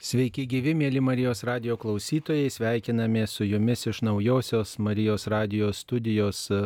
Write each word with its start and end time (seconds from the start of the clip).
Sveiki 0.00 0.46
gyvi, 0.48 0.72
mėly 0.72 1.00
Marijos 1.04 1.42
radio 1.44 1.74
klausytojai, 1.76 2.46
sveikiname 2.48 3.26
su 3.28 3.44
jumis 3.44 3.82
iš 3.84 3.98
naujosios 4.00 4.78
Marijos 4.80 5.26
radio 5.28 5.68
studijos 5.76 6.46
e, 6.50 6.60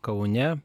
Kaune. 0.00 0.60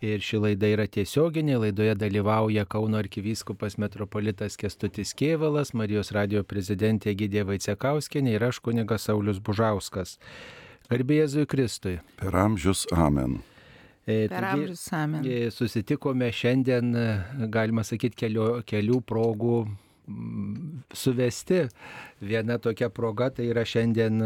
Ir 0.00 0.24
ši 0.24 0.40
laida 0.40 0.70
yra 0.72 0.86
tiesioginė, 0.88 1.58
laidoje 1.66 1.92
dalyvauja 2.00 2.64
Kauno 2.64 2.96
arkivyskupas 3.02 3.76
metropolitas 3.76 4.56
Kestutis 4.56 5.12
Kievalas, 5.12 5.74
Marijos 5.76 6.14
radio 6.16 6.40
prezidentė 6.40 7.12
Gidė 7.20 7.44
Vaicekauskinė 7.52 8.32
ir 8.38 8.48
aš 8.48 8.62
kunigas 8.64 9.10
Saulis 9.10 9.44
Bužauskas. 9.44 10.16
Garbė 10.88 11.20
Jėzui 11.20 11.44
Kristui. 11.52 11.98
Per 12.16 12.32
amžius 12.46 12.88
amen. 12.96 13.42
E, 14.08 14.24
per 14.32 14.48
amžius 14.56 14.88
amen. 14.96 15.28
E, 15.28 15.52
susitikome 15.52 16.32
šiandien, 16.32 16.94
galima 17.52 17.84
sakyti, 17.84 18.24
kelių, 18.24 18.52
kelių 18.64 19.04
progų 19.04 19.64
suvesti. 20.94 21.66
Viena 22.20 22.58
tokia 22.58 22.88
proga 22.90 23.30
tai 23.30 23.48
yra 23.50 23.64
šiandien 23.66 24.22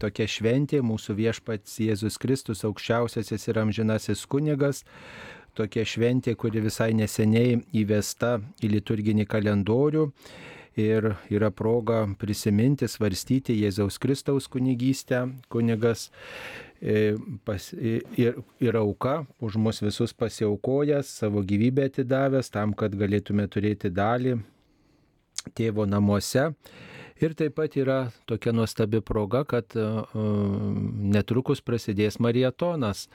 tokia 0.00 0.26
šventė, 0.28 0.80
mūsų 0.84 1.16
viešpats 1.18 1.78
Jėzus 1.84 2.18
Kristus, 2.20 2.64
aukščiausiasis 2.68 3.48
ir 3.48 3.60
amžinasis 3.60 4.26
kunigas. 4.30 4.84
Tokia 5.58 5.84
šventė, 5.84 6.36
kuri 6.38 6.62
visai 6.62 6.92
neseniai 6.94 7.58
įvesta 7.76 8.38
į 8.62 8.70
liturginį 8.76 9.26
kalendorių 9.28 10.06
ir 10.78 11.08
yra 11.28 11.50
proga 11.50 12.04
prisiminti, 12.18 12.86
svarstyti 12.88 13.56
Jėzaus 13.58 13.98
Kristaus 14.00 14.46
kunigystę. 14.48 15.24
Kunigas 15.50 16.08
e, 16.80 17.16
pas, 17.44 17.72
ir, 17.74 18.38
ir 18.62 18.78
auka 18.78 19.24
už 19.42 19.58
mus 19.58 19.82
visus 19.82 20.14
pasiaukojęs, 20.14 21.10
savo 21.20 21.42
gyvybę 21.42 21.90
atidavęs 21.90 22.54
tam, 22.54 22.72
kad 22.72 22.94
galėtume 22.94 23.48
turėti 23.50 23.90
dalį 23.90 24.38
tėvo 25.56 25.86
namuose. 25.88 26.50
Ir 27.20 27.34
taip 27.36 27.58
pat 27.58 27.74
yra 27.76 27.98
tokia 28.28 28.52
nuostabi 28.56 29.02
proga, 29.04 29.42
kad 29.44 29.76
e, 29.76 29.82
e, 29.84 30.26
netrukus 31.12 31.60
prasidės 31.60 32.16
marietonas. 32.16 33.08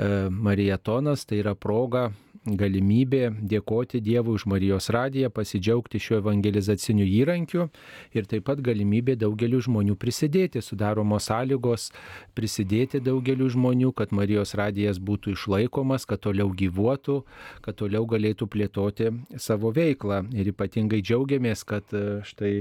E, 0.00 0.08
marietonas 0.32 1.26
tai 1.28 1.42
yra 1.42 1.52
proga 1.52 2.10
galimybė 2.46 3.30
dėkoti 3.38 4.00
Dievui 4.02 4.34
už 4.34 4.46
Marijos 4.50 4.88
radiją, 4.90 5.30
pasidžiaugti 5.30 6.00
šiuo 6.02 6.18
evangelizaciniu 6.18 7.06
įrankiu 7.06 7.68
ir 8.16 8.26
taip 8.26 8.48
pat 8.48 8.62
galimybė 8.64 9.14
daugeliu 9.20 9.60
žmonių 9.62 9.94
prisidėti, 10.00 10.62
sudaromos 10.62 11.28
sąlygos 11.30 11.90
prisidėti 12.34 13.00
daugeliu 13.04 13.48
žmonių, 13.52 13.92
kad 13.94 14.14
Marijos 14.16 14.56
radijas 14.58 14.98
būtų 14.98 15.36
išlaikomas, 15.36 16.06
kad 16.08 16.24
toliau 16.26 16.50
gyvuotų, 16.50 17.20
kad 17.62 17.78
toliau 17.78 18.06
galėtų 18.10 18.50
plėtoti 18.50 19.12
savo 19.38 19.70
veiklą. 19.74 20.24
Ir 20.34 20.50
ypatingai 20.50 21.02
džiaugiamės, 21.02 21.62
kad 21.68 21.94
e, 21.94 22.22
štai 22.26 22.52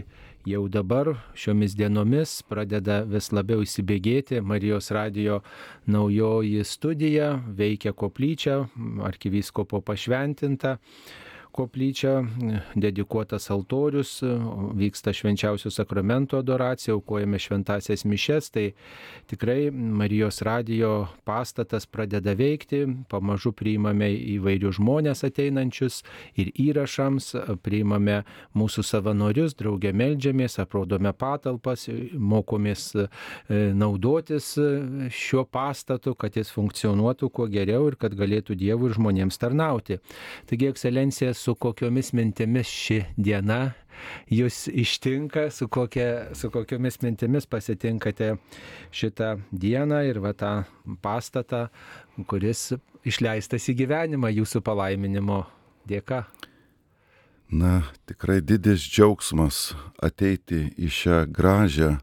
jau 0.45 0.65
dabar 0.71 1.13
šiomis 1.37 1.75
dienomis 1.77 2.39
pradeda 2.49 3.01
vis 3.05 3.29
labiau 3.35 3.61
įsibėgėti 3.61 4.41
Marijos 4.41 4.89
radijo 4.95 5.41
naujoji 5.85 6.63
studija, 6.65 7.35
veikia 7.57 7.93
koplyčia, 7.93 8.63
arkivyskopo 9.05 9.81
pašventinta 9.85 10.77
koplyčia, 11.51 12.21
dedikuotas 12.75 13.49
altorius, 13.51 14.19
vyksta 14.77 15.13
švenčiausio 15.13 15.71
sakramento 15.71 16.39
adoracija, 16.39 16.95
aukojame 16.95 17.39
šventasias 17.39 18.05
mišes, 18.05 18.49
tai 18.51 18.71
tikrai 19.31 19.71
Marijos 19.71 20.41
radijo 20.41 21.07
pastatas 21.27 21.85
pradeda 21.85 22.33
veikti, 22.37 22.85
pamažu 23.09 23.51
priimame 23.51 24.09
įvairius 24.37 24.79
žmonės 24.79 25.25
ateinančius 25.27 26.01
ir 26.39 26.51
įrašams, 26.55 27.31
priimame 27.63 28.21
mūsų 28.57 28.85
savanorius, 28.87 29.55
draugė 29.59 29.93
melžiamės, 29.93 30.59
aprodome 30.63 31.13
patalpas, 31.13 31.87
mokomės 32.13 32.87
e, 32.95 33.07
naudotis 33.77 34.53
šiuo 35.11 35.45
pastatu, 35.51 36.15
kad 36.15 36.35
jis 36.37 36.51
funkcionuotų 36.55 37.29
kuo 37.29 37.47
geriau 37.51 37.89
ir 37.91 37.99
kad 37.99 38.15
galėtų 38.17 38.57
Dievui 38.61 38.89
ir 38.89 38.97
žmonėms 38.97 39.39
tarnauti. 39.41 39.99
Taigi, 40.49 40.69
ekscelencija, 40.71 41.33
su 41.41 41.55
kokiomis 41.55 42.13
mintimis 42.13 42.69
ši 42.69 42.99
diena 43.17 43.71
jūs 44.31 44.65
ištinka, 44.67 45.49
su, 45.51 45.67
kokia, 45.67 46.33
su 46.37 46.51
kokiomis 46.53 47.01
mintimis 47.01 47.47
pasitinkate 47.49 48.35
šitą 48.93 49.35
dieną 49.51 50.03
ir 50.09 50.21
va 50.23 50.33
tą 50.37 50.53
pastatą, 51.01 51.67
kuris 52.27 52.71
išleistas 53.07 53.67
į 53.71 53.77
gyvenimą 53.83 54.31
jūsų 54.35 54.61
palaiminimo 54.65 55.43
dėka. 55.89 56.25
Na, 57.51 57.81
tikrai 58.07 58.39
didis 58.39 58.83
džiaugsmas 58.87 59.73
ateiti 59.99 60.69
į 60.79 60.87
šią 60.87 61.17
gražią 61.35 61.97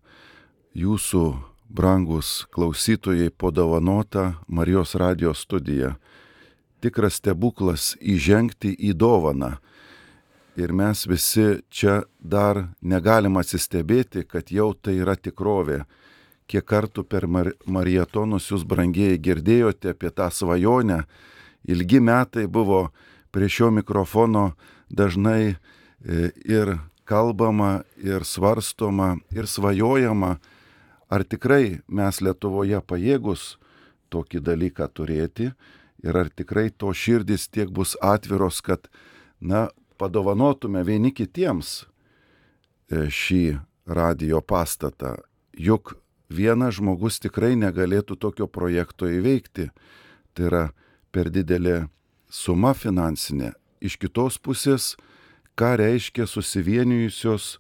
jūsų 0.76 1.24
brangus 1.68 2.44
klausytojai 2.52 3.30
podovanotą 3.30 4.34
Marijos 4.46 4.94
radijos 5.00 5.46
studiją 5.46 5.94
tikras 6.80 7.18
stebuklas 7.18 7.94
įžengti 8.00 8.72
į 8.72 8.94
dovaną. 8.98 9.56
Ir 10.58 10.72
mes 10.74 11.04
visi 11.06 11.60
čia 11.70 12.02
dar 12.18 12.64
negalim 12.82 13.38
atsistebėti, 13.38 14.24
kad 14.26 14.50
jau 14.50 14.72
tai 14.74 14.96
yra 14.98 15.14
tikrovė. 15.14 15.84
Kiek 16.50 16.64
kartų 16.66 17.04
per 17.04 17.28
mar 17.30 17.52
marietonus 17.66 18.48
jūs 18.50 18.64
brangieji 18.66 19.20
girdėjote 19.22 19.92
apie 19.94 20.10
tą 20.10 20.30
svajonę. 20.32 21.04
Ilgi 21.68 22.00
metai 22.00 22.46
buvo 22.48 22.88
prie 23.30 23.48
šio 23.52 23.70
mikrofono 23.70 24.54
dažnai 24.90 25.54
e, 25.54 25.56
ir 26.42 26.78
kalbama, 27.04 27.84
ir 27.96 28.24
svarstoma, 28.24 29.18
ir 29.30 29.46
svajojama, 29.46 30.38
ar 31.08 31.24
tikrai 31.24 31.80
mes 31.86 32.20
Lietuvoje 32.20 32.80
pajėgus 32.82 33.56
tokį 34.12 34.42
dalyką 34.44 34.88
turėti 34.90 35.52
ir 36.04 36.16
ar 36.16 36.30
tikrai 36.30 36.68
to 36.70 36.92
širdis 36.94 37.48
tiek 37.48 37.70
bus 37.74 37.96
atviros, 38.02 38.60
kad, 38.60 38.88
na, 39.40 39.68
padovanotume 39.98 40.84
vieni 40.86 41.10
kitiems 41.14 41.82
e, 42.90 43.08
šį 43.10 43.58
radio 43.88 44.40
pastatą. 44.40 45.16
Juk 45.58 45.96
vienas 46.30 46.78
žmogus 46.78 47.18
tikrai 47.22 47.56
negalėtų 47.58 48.18
tokio 48.20 48.46
projekto 48.46 49.08
įveikti. 49.10 49.70
Tai 50.34 50.48
yra 50.50 50.64
per 51.10 51.32
didelė 51.34 51.88
suma 52.30 52.74
finansinė. 52.76 53.54
Iš 53.82 53.98
kitos 53.98 54.38
pusės, 54.38 54.94
ką 55.58 55.76
reiškia 55.80 56.26
susivienijusios 56.30 57.56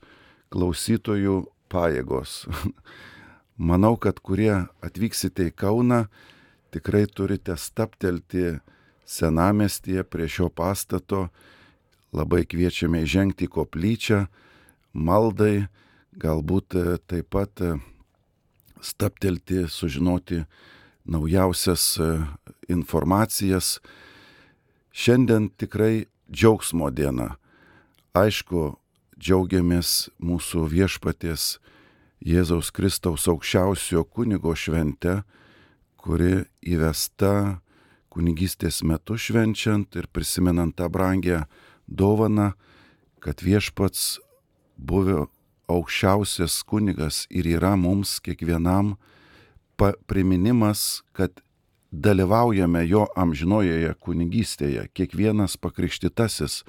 klausytojų 0.52 1.42
pajėgos. 1.72 2.44
Manau, 3.68 3.96
kad 3.98 4.20
kurie 4.22 4.68
atvyksite 4.84 5.48
į 5.50 5.54
Kauną, 5.58 6.04
tikrai 6.70 7.06
turite 7.06 7.56
staptelti 7.56 8.58
senamestyje 9.08 10.04
prie 10.04 10.28
šio 10.28 10.48
pastato. 10.48 11.28
Labai 12.12 12.46
kviečiame 12.48 13.02
įžengti 13.04 13.44
į 13.44 13.52
koplyčią, 13.52 14.22
maldai, 14.96 15.68
galbūt 16.16 16.76
e, 16.80 16.84
taip 17.04 17.28
pat 17.34 17.60
e, 17.60 17.74
staptelti, 18.80 19.66
sužinoti 19.68 20.42
naujausias 21.04 21.84
e, 22.00 22.08
informacijas. 22.72 23.76
Šiandien 24.92 25.50
tikrai 25.60 26.06
džiaugsmo 26.32 26.88
diena. 26.90 27.34
Aišku, 28.16 28.78
džiaugiamės 29.20 30.08
mūsų 30.16 30.64
viešpaties 30.72 31.58
Jėzaus 32.24 32.72
Kristaus 32.74 33.28
aukščiausio 33.30 34.02
kunigo 34.04 34.54
švente, 34.58 35.22
kuri 35.98 36.46
įvesta 36.62 37.60
kunigystės 38.08 38.82
metu 38.86 39.18
švenčiant 39.18 39.98
ir 39.98 40.08
prisimenant 40.12 40.76
tą 40.78 40.88
brangę 40.90 41.44
dovaną, 41.86 42.52
kad 43.20 43.42
viešpats 43.42 44.18
buvę 44.78 45.26
aukščiausias 45.68 46.62
kunigas 46.64 47.26
ir 47.30 47.46
yra 47.58 47.74
mums 47.76 48.18
kiekvienam 48.24 48.96
priminimas, 50.08 51.02
kad 51.12 51.42
dalyvaujame 51.92 52.82
jo 52.88 53.06
amžinojoje 53.16 53.94
kunigystėje, 54.02 54.88
kiekvienas 54.92 55.56
pakrikštitasis 55.60 56.62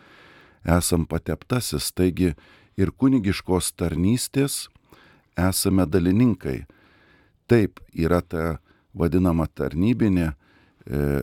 esam 0.63 1.05
pateptasis, 1.09 1.91
taigi 1.95 2.33
ir 2.79 2.91
kunigiškos 2.91 3.73
tarnystės 3.79 4.67
esame 5.39 5.85
dalininkai. 5.87 6.63
Taip 7.49 7.79
yra 7.95 8.21
ta 8.21 8.59
vadinama 8.93 9.47
tarnybinė 9.47 10.31
e, 10.31 11.21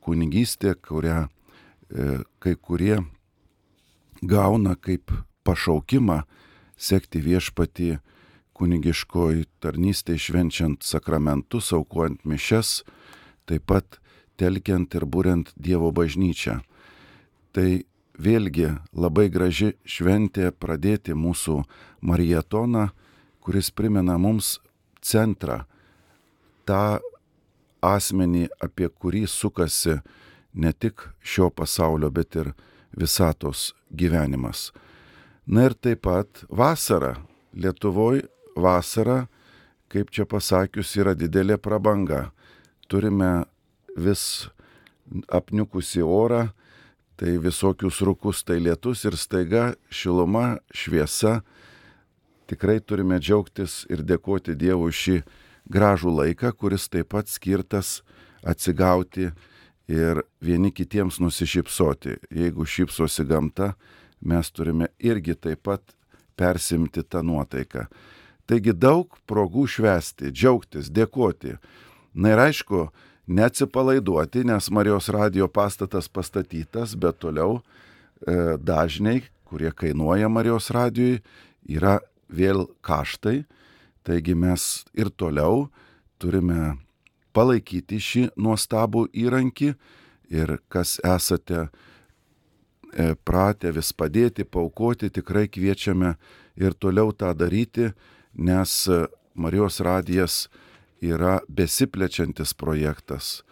kunigystė, 0.00 0.74
kurią 0.74 1.26
e, 1.26 2.20
kai 2.38 2.54
kurie 2.56 3.00
gauna 4.22 4.76
kaip 4.76 5.12
pašaukimą 5.44 6.22
sekti 6.80 7.22
viešpatį 7.24 7.90
kunigiškoji 8.60 9.46
tarnystė 9.64 10.18
švenčiant 10.20 10.84
sakramentus, 10.84 11.72
aukojant 11.72 12.24
mišes, 12.28 12.82
taip 13.48 13.64
pat 13.72 14.00
telkiant 14.40 14.92
ir 14.96 15.06
būrent 15.08 15.52
Dievo 15.56 15.90
bažnyčią. 15.96 16.60
Tai 17.56 17.68
vėlgi 18.20 18.68
labai 18.92 19.28
graži 19.32 19.72
šventė 19.88 20.52
pradėti 20.52 21.16
mūsų 21.16 21.62
marietoną, 22.04 22.90
kuris 23.40 23.72
primena 23.72 24.18
mums 24.20 24.58
centrą, 25.00 25.64
tą 26.66 27.00
asmenį, 27.84 28.48
apie 28.60 28.88
kurį 28.88 29.24
sukasi 29.28 30.00
ne 30.54 30.72
tik 30.72 31.06
šio 31.22 31.50
pasaulio, 31.50 32.10
bet 32.10 32.36
ir 32.36 32.52
visatos 32.96 33.72
gyvenimas. 33.90 34.70
Na 35.46 35.68
ir 35.68 35.74
taip 35.74 36.04
pat 36.06 36.44
vasara. 36.48 37.16
Lietuvoje 37.50 38.28
vasara, 38.54 39.26
kaip 39.90 40.12
čia 40.14 40.26
pasakius, 40.28 40.92
yra 40.94 41.16
didelė 41.18 41.56
prabanga. 41.58 42.30
Turime 42.86 43.44
vis 43.96 44.50
apniukusi 45.26 46.02
orą, 46.06 46.50
tai 47.18 47.34
visokius 47.42 47.98
rukus, 48.06 48.44
tai 48.46 48.60
lietus 48.62 49.02
ir 49.04 49.16
staiga 49.18 49.72
šiluma, 49.90 50.60
šviesa. 50.70 51.40
Tikrai 52.46 52.78
turime 52.80 53.18
džiaugtis 53.18 53.84
ir 53.90 54.04
dėkoti 54.06 54.54
Dievui 54.58 54.94
šį 54.94 55.18
gražų 55.70 56.12
laiką, 56.16 56.52
kuris 56.58 56.88
taip 56.90 57.12
pat 57.14 57.30
skirtas 57.30 58.00
atsigauti 58.46 59.30
ir 59.90 60.22
vieni 60.42 60.70
kitiems 60.72 61.20
nusišypsoti. 61.22 62.16
Jeigu 62.30 62.66
šypsosi 62.66 63.26
gamta, 63.26 63.74
mes 64.20 64.50
turime 64.50 64.90
irgi 64.98 65.34
taip 65.34 65.64
pat 65.66 65.94
persimti 66.38 67.02
tą 67.02 67.22
nuotaiką. 67.26 67.86
Taigi 68.50 68.74
daug 68.74 69.14
progų 69.30 69.66
švesti, 69.70 70.32
džiaugtis, 70.34 70.90
dėkoti. 70.90 71.54
Na 72.14 72.32
ir 72.34 72.40
aišku, 72.48 72.88
neatsipalaiduoti, 73.30 74.42
nes 74.48 74.70
Marijos 74.74 75.10
radio 75.14 75.46
pastatas 75.46 76.08
pastatytas, 76.10 76.96
bet 76.98 77.20
toliau 77.22 77.60
e, 77.60 78.56
dažniai, 78.58 79.22
kurie 79.46 79.70
kainuoja 79.70 80.30
Marijos 80.32 80.70
radijui, 80.74 81.20
yra 81.70 82.00
vėl 82.26 82.66
kaštai. 82.82 83.44
Taigi 84.10 84.34
mes 84.34 84.62
ir 84.98 85.06
toliau 85.14 85.68
turime 86.18 86.72
palaikyti 87.30 88.00
šį 88.02 88.22
nuostabų 88.42 89.04
įrankį 89.14 89.68
ir 90.34 90.56
kas 90.66 90.96
esate 91.06 91.60
e, 91.62 93.14
pratę 93.14 93.70
vis 93.76 93.92
padėti, 93.94 94.42
paukoti, 94.42 95.12
tikrai 95.14 95.46
kviečiame 95.46 96.16
ir 96.58 96.74
toliau 96.74 97.14
tą 97.14 97.30
daryti, 97.38 97.92
nes 98.34 98.74
Marijos 99.38 99.78
radijas 99.86 100.40
yra 100.98 101.38
besiplečiantis 101.46 102.50
projektas, 102.58 103.44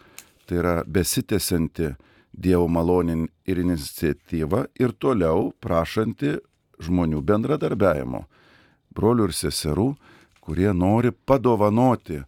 tai 0.43 0.59
yra 0.59 0.75
besitėsianti 0.83 1.93
Dievo 2.35 2.67
malonin 2.67 3.29
ir 3.47 3.63
iniciatyva 3.63 4.67
ir 4.75 4.91
toliau 4.99 5.53
prašanti 5.63 6.35
žmonių 6.83 7.23
bendradarbiajimo, 7.23 8.25
brolių 8.91 9.31
ir 9.31 9.39
seserų, 9.39 9.89
kurie 10.49 10.73
nori 10.73 11.11
padovanoti 11.11 12.21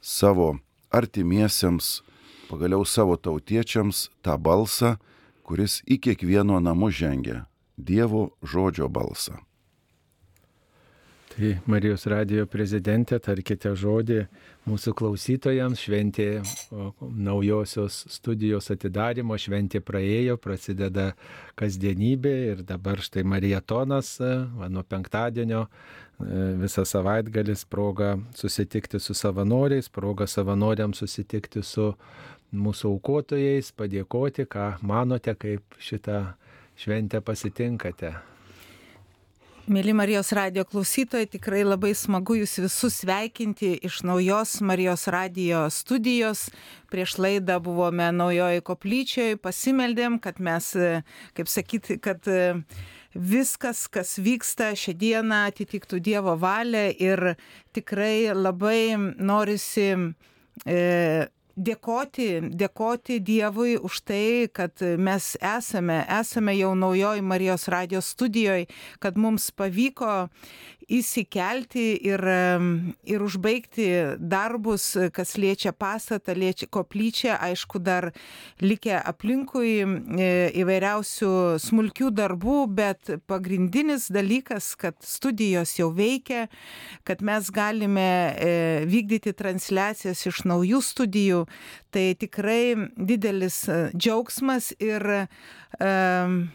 savo 0.00 0.58
artimiesiems, 0.90 2.02
pagaliau 2.50 2.84
savo 2.84 3.16
tautiečiams 3.16 4.10
tą 4.20 4.36
balsą, 4.36 4.98
kuris 5.40 5.80
į 5.88 5.96
kiekvieno 6.04 6.60
namų 6.60 6.92
žengia- 6.92 7.46
Dievo 7.88 8.28
žodžio 8.44 8.92
balsą. 8.92 9.40
Tai 11.36 11.50
Marijos 11.68 12.06
radijo 12.08 12.46
prezidentė, 12.48 13.18
tarkite 13.20 13.74
žodį 13.76 14.22
mūsų 14.64 14.94
klausytojams, 14.96 15.82
šventė 15.84 16.28
naujosios 17.12 17.98
studijos 18.08 18.70
atidarimo, 18.72 19.36
šventė 19.36 19.82
praėjo, 19.84 20.38
prasideda 20.40 21.10
kasdienybė 21.60 22.32
ir 22.52 22.62
dabar 22.64 23.04
štai 23.04 23.26
marietonas, 23.28 24.16
nuo 24.72 24.84
penktadienio 24.88 25.66
visą 26.18 26.84
savaitgalis 26.88 27.64
proga 27.64 28.16
susitikti 28.34 29.00
su 29.00 29.14
savanoriais, 29.14 29.88
proga 29.88 30.26
savanoriams 30.26 31.02
susitikti 31.02 31.62
su 31.62 31.92
mūsų 32.56 32.94
aukotojais, 32.94 33.72
padėkoti, 33.76 34.46
ką 34.48 34.76
manote, 34.86 35.34
kaip 35.34 35.76
šitą 35.82 36.22
šventę 36.78 37.20
pasitinkate. 37.20 38.14
Mėly 39.66 39.90
Marijos 39.98 40.28
radio 40.30 40.62
klausytojai, 40.62 41.26
tikrai 41.26 41.64
labai 41.66 41.90
smagu 41.98 42.36
Jūs 42.38 42.52
visus 42.62 43.00
sveikinti 43.00 43.72
iš 43.88 44.04
naujos 44.06 44.60
Marijos 44.62 45.08
radio 45.10 45.64
studijos. 45.74 46.44
Prieš 46.86 47.16
laidą 47.18 47.56
buvome 47.58 48.06
naujoje 48.14 48.62
koplyčioje, 48.62 49.40
pasimeldėm, 49.42 50.20
kad 50.22 50.38
mes, 50.38 50.70
kaip 51.34 51.50
sakyti, 51.50 51.98
kad 51.98 52.22
viskas, 53.16 53.86
kas 53.88 54.16
vyksta 54.22 54.72
šią 54.76 54.96
dieną, 55.00 55.46
atitiktų 55.50 56.00
Dievo 56.04 56.36
valią 56.40 56.90
ir 57.00 57.22
tikrai 57.76 58.32
labai 58.36 58.96
norisi 59.18 59.88
e, 60.66 61.26
dėkoti, 61.56 62.28
dėkoti 62.52 63.18
Dievui 63.24 63.76
už 63.80 64.00
tai, 64.04 64.48
kad 64.52 64.76
mes 65.00 65.34
esame, 65.40 66.02
esame 66.20 66.54
jau 66.58 66.74
naujoji 66.76 67.24
Marijos 67.24 67.66
radijos 67.72 68.12
studijoje, 68.12 68.68
kad 69.00 69.16
mums 69.16 69.48
pavyko 69.50 70.28
įsikelti 70.86 71.86
ir, 72.06 72.22
ir 73.06 73.22
užbaigti 73.24 73.86
darbus, 74.18 74.92
kas 75.14 75.34
liečia 75.40 75.72
pastatą, 75.74 76.34
liečia 76.38 76.68
koplyčią, 76.70 77.34
aišku, 77.42 77.80
dar 77.82 78.12
likę 78.62 78.94
aplinkui 79.00 79.72
e, 79.82 80.28
įvairiausių 80.62 81.32
smulkių 81.62 82.10
darbų, 82.14 82.58
bet 82.78 83.12
pagrindinis 83.26 84.08
dalykas, 84.14 84.74
kad 84.78 84.98
studijos 85.02 85.74
jau 85.80 85.90
veikia, 85.94 86.46
kad 87.06 87.24
mes 87.26 87.50
galime 87.50 88.10
e, 88.30 88.52
vykdyti 88.86 89.34
transliacijas 89.36 90.22
iš 90.30 90.44
naujų 90.46 90.82
studijų, 90.86 91.46
tai 91.90 92.12
tikrai 92.18 92.92
didelis 92.96 93.64
e, 93.66 93.80
džiaugsmas 93.96 94.70
ir 94.78 95.02
um, 95.80 96.46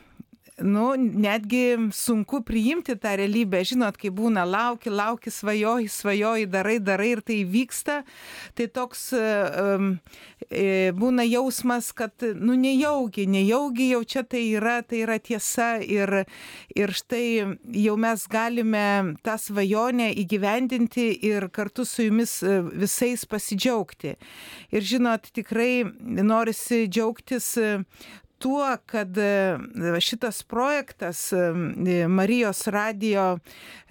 nu, 0.64 0.96
netgi 0.98 1.78
sunku 1.94 2.42
priimti 2.46 2.96
tą 3.00 3.16
realybę. 3.20 3.62
Žinot, 3.66 3.98
kai 4.02 4.12
būna 4.14 4.46
lauki, 4.48 4.92
lauki, 4.94 5.32
svajoji, 5.34 5.90
svajoji, 5.92 6.48
darai, 6.52 6.78
darai 6.80 7.12
ir 7.16 7.22
tai 7.26 7.42
vyksta, 7.48 8.02
tai 8.58 8.68
toks 8.72 9.10
um, 9.18 9.94
būna 10.98 11.26
jausmas, 11.28 11.92
kad, 11.96 12.14
nu, 12.36 12.56
nejaugi, 12.60 13.28
nejaugi 13.30 13.92
jau 13.92 14.02
čia 14.04 14.24
tai 14.24 14.44
yra, 14.58 14.82
tai 14.84 15.04
yra 15.06 15.18
tiesa 15.20 15.72
ir, 15.82 16.26
ir 16.76 16.96
štai 16.96 17.58
jau 17.84 17.98
mes 18.00 18.26
galime 18.32 19.16
tą 19.26 19.38
svajonę 19.40 20.12
įgyvendinti 20.24 21.08
ir 21.28 21.50
kartu 21.54 21.86
su 21.86 22.08
jumis 22.08 22.42
e, 22.44 22.60
visais 22.84 23.26
pasidžiaugti. 23.26 24.16
Ir 24.72 24.86
žinot, 24.86 25.32
tikrai 25.36 25.86
norisi 26.02 26.86
džiaugtis 26.88 27.56
tuo, 28.42 28.78
kad 28.86 29.18
e, 29.18 29.58
šitas 30.00 30.44
projektas 30.44 31.34
e, 31.34 32.08
Marijos 32.08 32.68
radio, 32.68 33.38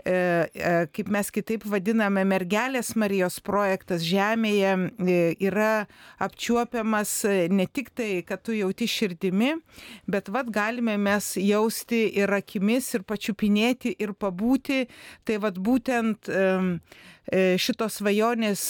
e, 0.05 0.87
kaip 0.93 1.11
mes 1.13 1.31
kitaip 1.31 1.65
vadiname, 1.71 2.25
mergelės 2.27 2.95
Marijos 2.99 3.39
projektas 3.47 4.03
Žemėje 4.07 4.73
yra 5.47 5.87
apčiuopiamas 6.23 7.15
ne 7.53 7.67
tik 7.71 7.93
tai, 7.95 8.11
kad 8.27 8.43
tu 8.43 8.57
jauti 8.57 8.89
širdimi, 8.91 9.53
bet 10.11 10.33
vad 10.33 10.51
galime 10.55 10.97
mes 10.99 11.33
jausti 11.39 12.07
ir 12.19 12.35
akimis, 12.35 12.91
ir 12.99 13.07
pačiupinėti, 13.07 13.95
ir 14.03 14.17
pabūti. 14.19 14.87
Tai 15.27 15.37
vad 15.45 15.59
būtent 15.63 16.31
E, 16.31 17.20
šitos 17.31 18.01
svajonės 18.01 18.63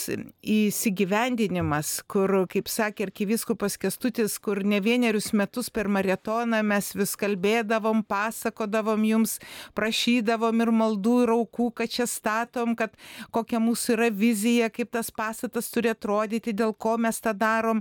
įsigyvendinimas, 0.45 1.95
kur, 2.11 2.33
kaip 2.51 2.69
sakė 2.69 3.07
arkiviskupas 3.09 3.79
Kestutis, 3.81 4.37
kur 4.43 4.61
ne 4.69 4.83
vienerius 4.85 5.31
metus 5.37 5.71
per 5.73 5.89
maratoną 5.89 6.61
mes 6.67 6.91
vis 6.97 7.15
kalbėdavom, 7.21 8.03
pasakodavom 8.05 9.07
jums, 9.09 9.39
prašydavom 9.79 10.61
ir 10.61 10.73
maldų, 10.77 11.17
ir 11.25 11.35
aukų, 11.39 11.71
kad 11.81 11.95
čia 11.97 12.09
statom, 12.11 12.77
kad 12.77 12.93
kokia 13.33 13.63
mūsų 13.65 13.97
yra 13.97 14.11
vizija, 14.13 14.69
kaip 14.69 14.93
tas 14.93 15.09
pastatas 15.11 15.73
turi 15.73 15.93
atrodyti, 15.95 16.53
dėl 16.57 16.77
ko 16.77 16.99
mes 17.01 17.21
tą 17.25 17.33
darom. 17.33 17.81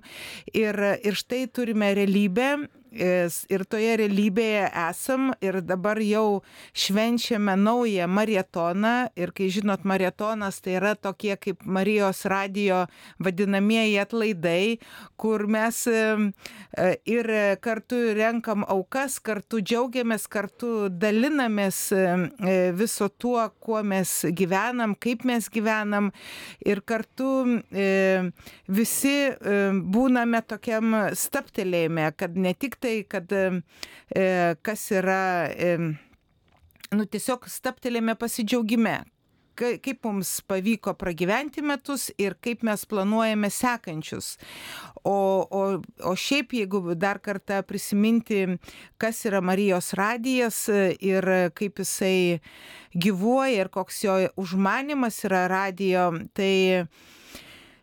Ir, 0.54 0.80
ir 1.04 1.20
štai 1.20 1.46
turime 1.52 1.92
realybę, 1.98 2.54
ir 2.92 3.64
toje 3.70 3.96
realybėje 4.02 4.66
esam 4.90 5.30
ir 5.46 5.60
dabar 5.62 6.00
jau 6.02 6.42
švenčiame 6.74 7.56
naują 7.60 8.08
marietoną. 8.10 9.10
Ir 9.20 9.32
kai 9.36 9.50
žinot 9.54 9.86
marietonas 9.86 10.60
tai 10.64 10.78
yra 10.80 10.96
tokie 10.96 11.36
kaip 11.38 11.66
Marijos 11.66 12.26
radio 12.26 12.86
vadinamieji 13.20 14.00
atlaidai, 14.02 14.80
kur 15.18 15.46
mes 15.48 15.84
e, 15.88 16.02
ir 17.06 17.30
kartu 17.62 18.00
renkam 18.18 18.66
aukas, 18.68 19.20
kartu 19.20 19.62
džiaugiamės, 19.62 20.28
kartu 20.32 20.90
dalinamės 20.90 21.82
e, 21.94 22.04
viso 22.74 23.10
tuo, 23.10 23.44
kuo 23.60 23.84
mes 23.84 24.26
gyvenam, 24.34 24.96
kaip 24.96 25.26
mes 25.30 25.50
gyvenam. 25.50 26.12
Ir 26.66 26.82
kartu 26.88 27.30
visi 28.68 29.16
būname 29.94 30.42
tokiam 30.48 30.96
staptelėjime, 31.18 32.10
kad 32.18 32.38
ne 32.38 32.54
tik 32.58 32.79
tai, 32.82 32.96
kad 33.10 33.32
kas 34.66 34.90
yra, 34.96 35.22
nu 36.96 37.06
tiesiog 37.06 37.48
staptelėme 37.52 38.16
pasidžiaugime, 38.20 39.00
kaip 39.60 40.04
mums 40.08 40.40
pavyko 40.48 40.94
pragyventi 41.00 41.62
metus 41.66 42.10
ir 42.22 42.36
kaip 42.44 42.64
mes 42.68 42.86
planuojame 42.90 43.50
sekančius. 43.52 44.34
O, 45.04 45.16
o, 45.44 45.64
o 46.08 46.14
šiaip, 46.16 46.56
jeigu 46.60 46.96
dar 46.96 47.20
kartą 47.24 47.62
prisiminti, 47.68 48.46
kas 49.02 49.22
yra 49.28 49.42
Marijos 49.44 49.94
radijas 50.00 50.66
ir 50.70 51.28
kaip 51.58 51.84
jisai 51.84 52.40
gyvuoja 52.96 53.66
ir 53.66 53.72
koks 53.74 54.04
jo 54.06 54.18
užmanimas 54.40 55.24
yra 55.28 55.46
radijo, 55.52 56.10
tai 56.34 56.86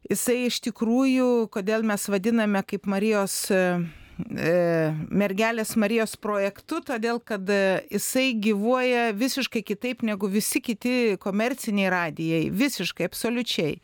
jisai 0.09 0.47
iš 0.47 0.63
tikrųjų, 0.69 1.49
kodėl 1.53 1.87
mes 1.87 2.09
vadiname 2.13 2.65
kaip 2.67 2.89
Marijos 2.91 3.45
E, 3.53 3.63
mergelės 4.17 5.75
Marijos 5.77 6.17
projektu, 6.17 6.81
todėl 6.85 7.19
kad 7.21 7.49
e, 7.53 7.83
jisai 7.93 8.31
gyvuoja 8.41 9.11
visiškai 9.17 9.63
kitaip 9.67 10.03
negu 10.07 10.31
visi 10.33 10.63
kiti 10.65 11.17
komerciniai 11.21 11.91
radijai, 11.93 12.43
visiškai, 12.49 13.11
absoliučiai. 13.11 13.77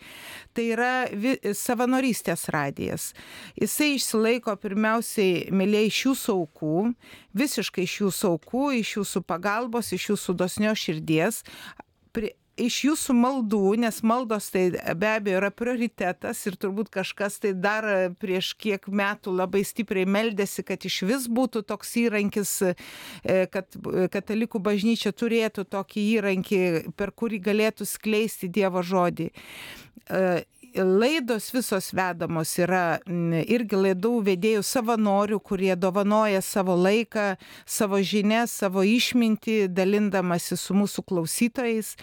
Tai 0.56 0.64
yra 0.72 0.92
vi, 1.12 1.36
savanorystės 1.56 2.48
radijas. 2.52 3.10
Jisai 3.60 3.92
išsilaiko 3.98 4.56
pirmiausiai, 4.60 5.48
mėlyje, 5.52 5.84
iš 5.90 6.02
jūsų 6.06 6.36
aukų, 6.40 6.76
visiškai 7.36 7.86
iš 7.88 8.00
jūsų 8.06 8.34
aukų, 8.36 8.66
iš 8.80 8.96
jūsų 8.98 9.24
pagalbos, 9.28 9.92
iš 9.92 10.12
jūsų 10.14 10.36
dosnio 10.40 10.76
širdies 10.76 11.42
iš 12.60 12.78
jūsų 12.86 13.14
maldų, 13.16 13.60
nes 13.80 14.00
maldos 14.04 14.50
tai 14.52 14.66
be 14.98 15.08
abejo 15.08 15.40
yra 15.40 15.50
prioritetas 15.54 16.42
ir 16.48 16.56
turbūt 16.60 16.90
kažkas 16.92 17.38
tai 17.42 17.52
dar 17.56 17.86
prieš 18.20 18.52
kiek 18.60 18.88
metų 18.88 19.34
labai 19.38 19.64
stipriai 19.66 20.06
meldėsi, 20.08 20.64
kad 20.66 20.84
iš 20.84 21.02
vis 21.08 21.28
būtų 21.32 21.64
toks 21.68 21.94
įrankis, 22.04 22.54
e, 22.62 23.44
kad 23.52 23.78
katalikų 24.12 24.60
bažnyčia 24.62 25.14
turėtų 25.16 25.64
tokį 25.72 26.06
įrankį, 26.18 26.62
per 26.96 27.14
kurį 27.16 27.40
galėtų 27.42 27.88
skleisti 27.88 28.50
Dievo 28.52 28.82
žodį. 28.84 29.30
E, 30.10 30.42
laidos 30.74 31.50
visos 31.52 31.90
vedamos 31.92 32.54
yra 32.60 32.98
irgi 33.06 33.76
laidų 33.76 34.12
vedėjų 34.26 34.62
savanorių, 34.64 35.38
kurie 35.44 35.72
dovanoja 35.76 36.40
savo 36.42 36.76
laiką, 36.78 37.36
savo 37.66 38.00
žinias, 38.02 38.54
savo 38.62 38.84
išmintį, 38.86 39.68
dalindamasi 39.72 40.56
su 40.56 40.76
mūsų 40.76 41.04
klausytojais. 41.08 41.94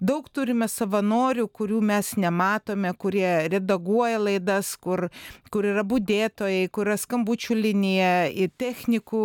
Daug 0.00 0.28
turime 0.32 0.68
savanorių, 0.70 1.46
kurių 1.48 1.80
mes 1.84 2.14
nematome, 2.20 2.92
kurie 2.96 3.48
redaguoja 3.52 4.20
laidas, 4.22 4.74
kur, 4.76 5.08
kur 5.50 5.68
yra 5.68 5.84
būdėtojai, 5.84 6.68
kur 6.72 6.88
yra 6.88 6.98
skambučių 7.00 7.58
linija, 7.60 8.12
technikų, 8.60 9.24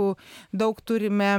daug 0.51 0.79
turime 0.82 1.32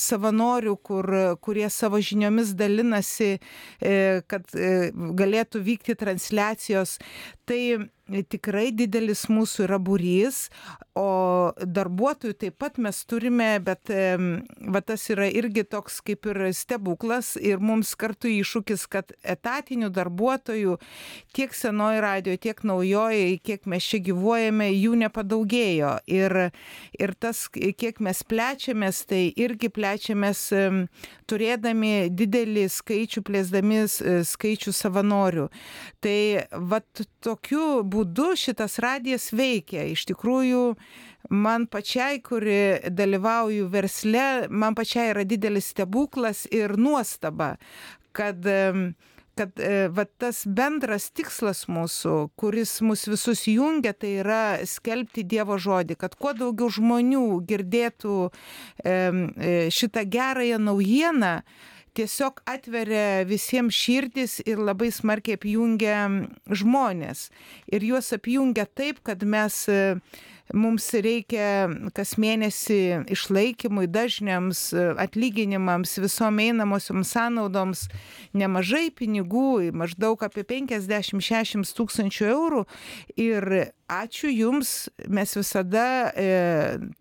savanorių, 0.00 0.76
kur, 0.82 1.10
kurie 1.42 1.68
savo 1.70 2.00
žiniomis 2.00 2.54
dalinasi, 2.58 3.32
e, 3.80 3.94
kad 4.30 4.46
e, 4.54 4.90
galėtų 4.94 5.62
vykti 5.66 5.96
transliacija 5.98 6.69
organizacijos. 6.70 6.98
Tai 7.44 7.90
tikrai 8.30 8.70
didelis 8.74 9.28
mūsų 9.30 9.64
yra 9.68 9.78
būrys, 9.82 10.50
o 10.98 11.52
darbuotojų 11.62 12.34
taip 12.38 12.56
pat 12.58 12.78
mes 12.82 12.98
turime, 13.06 13.58
bet 13.62 13.90
va, 13.90 14.80
tas 14.82 15.04
yra 15.10 15.28
irgi 15.30 15.64
toks 15.64 16.00
kaip 16.02 16.26
ir 16.30 16.40
stebuklas 16.54 17.36
ir 17.38 17.62
mums 17.62 17.94
kartu 17.98 18.30
iššūkis, 18.30 18.86
kad 18.90 19.12
etatinių 19.22 19.90
darbuotojų 19.94 20.78
tiek 21.34 21.54
senoji 21.54 22.02
radio, 22.02 22.36
tiek 22.36 22.62
naujoji, 22.66 23.38
kiek 23.46 23.66
mes 23.70 23.86
čia 23.86 24.02
gyvuojame, 24.10 24.70
jų 24.74 24.98
nepadaugėjo. 25.04 25.96
Ir, 26.10 26.36
ir 26.98 27.14
tas, 27.18 27.46
kiek 27.50 28.02
mes 28.02 28.22
plečiamės, 28.26 29.04
tai 29.10 29.28
irgi 29.38 29.70
plečiamės 29.70 30.48
turėdami 31.30 32.10
didelį 32.12 32.66
skaičių, 32.72 33.22
plėsdami 33.26 33.84
skaičių 34.26 34.74
savanorių. 34.74 35.46
Tai 36.02 36.18
va 36.72 36.80
tokiu 37.24 37.82
būdu 37.86 38.32
šitas 38.40 38.78
radijas 38.82 39.30
veikia. 39.36 39.86
Iš 39.94 40.06
tikrųjų, 40.10 40.64
man 41.30 41.68
pačiai, 41.70 42.20
kuri 42.24 42.90
dalyvauju 42.90 43.70
versle, 43.72 44.26
man 44.50 44.78
pačiai 44.78 45.12
yra 45.14 45.26
didelis 45.28 45.70
stebuklas 45.74 46.46
ir 46.50 46.76
nuostaba, 46.80 47.54
kad 48.16 48.42
kad 49.40 49.62
va, 49.96 50.04
tas 50.20 50.42
bendras 50.44 51.08
tikslas 51.16 51.64
mūsų, 51.72 52.14
kuris 52.40 52.76
mus 52.84 53.06
visus 53.08 53.46
jungia, 53.48 53.94
tai 53.96 54.18
yra 54.20 54.42
skelbti 54.68 55.24
Dievo 55.24 55.56
žodį, 55.60 55.96
kad 56.00 56.16
kuo 56.20 56.34
daugiau 56.36 56.68
žmonių 56.76 57.24
girdėtų 57.48 58.16
e, 58.28 58.96
šitą 59.72 60.04
gerąją 60.12 60.60
naujieną, 60.60 61.34
tiesiog 61.96 62.42
atveria 62.48 63.24
visiems 63.28 63.74
širdis 63.74 64.38
ir 64.44 64.60
labai 64.60 64.90
smarkiai 64.94 65.38
apjungia 65.38 66.04
žmonės. 66.46 67.28
Ir 67.72 67.86
juos 67.88 68.12
apjungia 68.16 68.66
taip, 68.68 69.00
kad 69.06 69.24
mes 69.24 69.64
mums 70.56 70.86
reikia 70.94 71.68
kas 71.96 72.16
mėnesį 72.20 72.80
išlaikymui, 73.12 73.86
dažniams 73.90 74.62
atlyginimams, 75.00 75.96
visom 76.02 76.40
einamosioms 76.42 77.12
sąnaudoms 77.14 77.86
nemažai 78.36 78.88
pinigų, 78.94 79.70
maždaug 79.76 80.22
apie 80.26 80.44
50-60 80.48 81.74
tūkstančių 81.76 82.30
eurų. 82.30 82.64
Ir 83.20 83.48
ačiū 83.90 84.30
Jums, 84.30 84.88
mes 85.10 85.36
visada 85.38 85.86
e, 86.14 86.30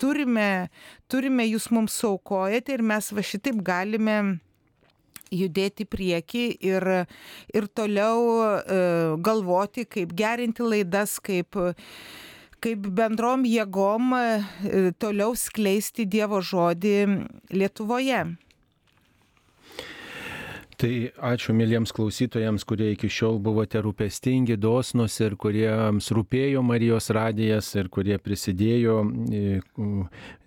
turime, 0.02 0.70
turime 1.10 1.48
Jūs 1.50 1.70
mums 1.76 1.98
saukojate 2.02 2.78
ir 2.78 2.86
mes 2.86 3.12
va 3.14 3.26
šitaip 3.26 3.62
galime 3.66 4.40
judėti 5.30 5.86
prieki 5.86 6.48
ir, 6.66 6.86
ir 7.54 7.68
toliau 7.78 8.24
e, 8.42 8.80
galvoti, 9.22 9.86
kaip 9.86 10.16
gerinti 10.18 10.66
laidas, 10.66 11.20
kaip 11.22 11.58
kaip 12.64 12.90
bendrom 13.00 13.48
jėgom 13.48 14.14
e, 14.18 14.92
toliau 15.00 15.36
skleisti 15.38 16.08
Dievo 16.10 16.44
žodį 16.44 16.96
Lietuvoje. 17.56 18.24
Tai 20.80 20.90
ačiū 21.28 21.52
mėlyms 21.52 21.92
klausytojams, 21.92 22.64
kurie 22.64 22.94
iki 22.94 23.10
šiol 23.12 23.42
buvote 23.44 23.82
rūpestingi, 23.84 24.56
dosnus 24.56 25.18
ir 25.20 25.34
kuriems 25.36 26.08
rūpėjo 26.16 26.62
Marijos 26.64 27.12
radijas 27.12 27.74
ir 27.76 27.90
kurie 27.92 28.16
prisidėjo 28.16 29.02
e, 29.04 29.60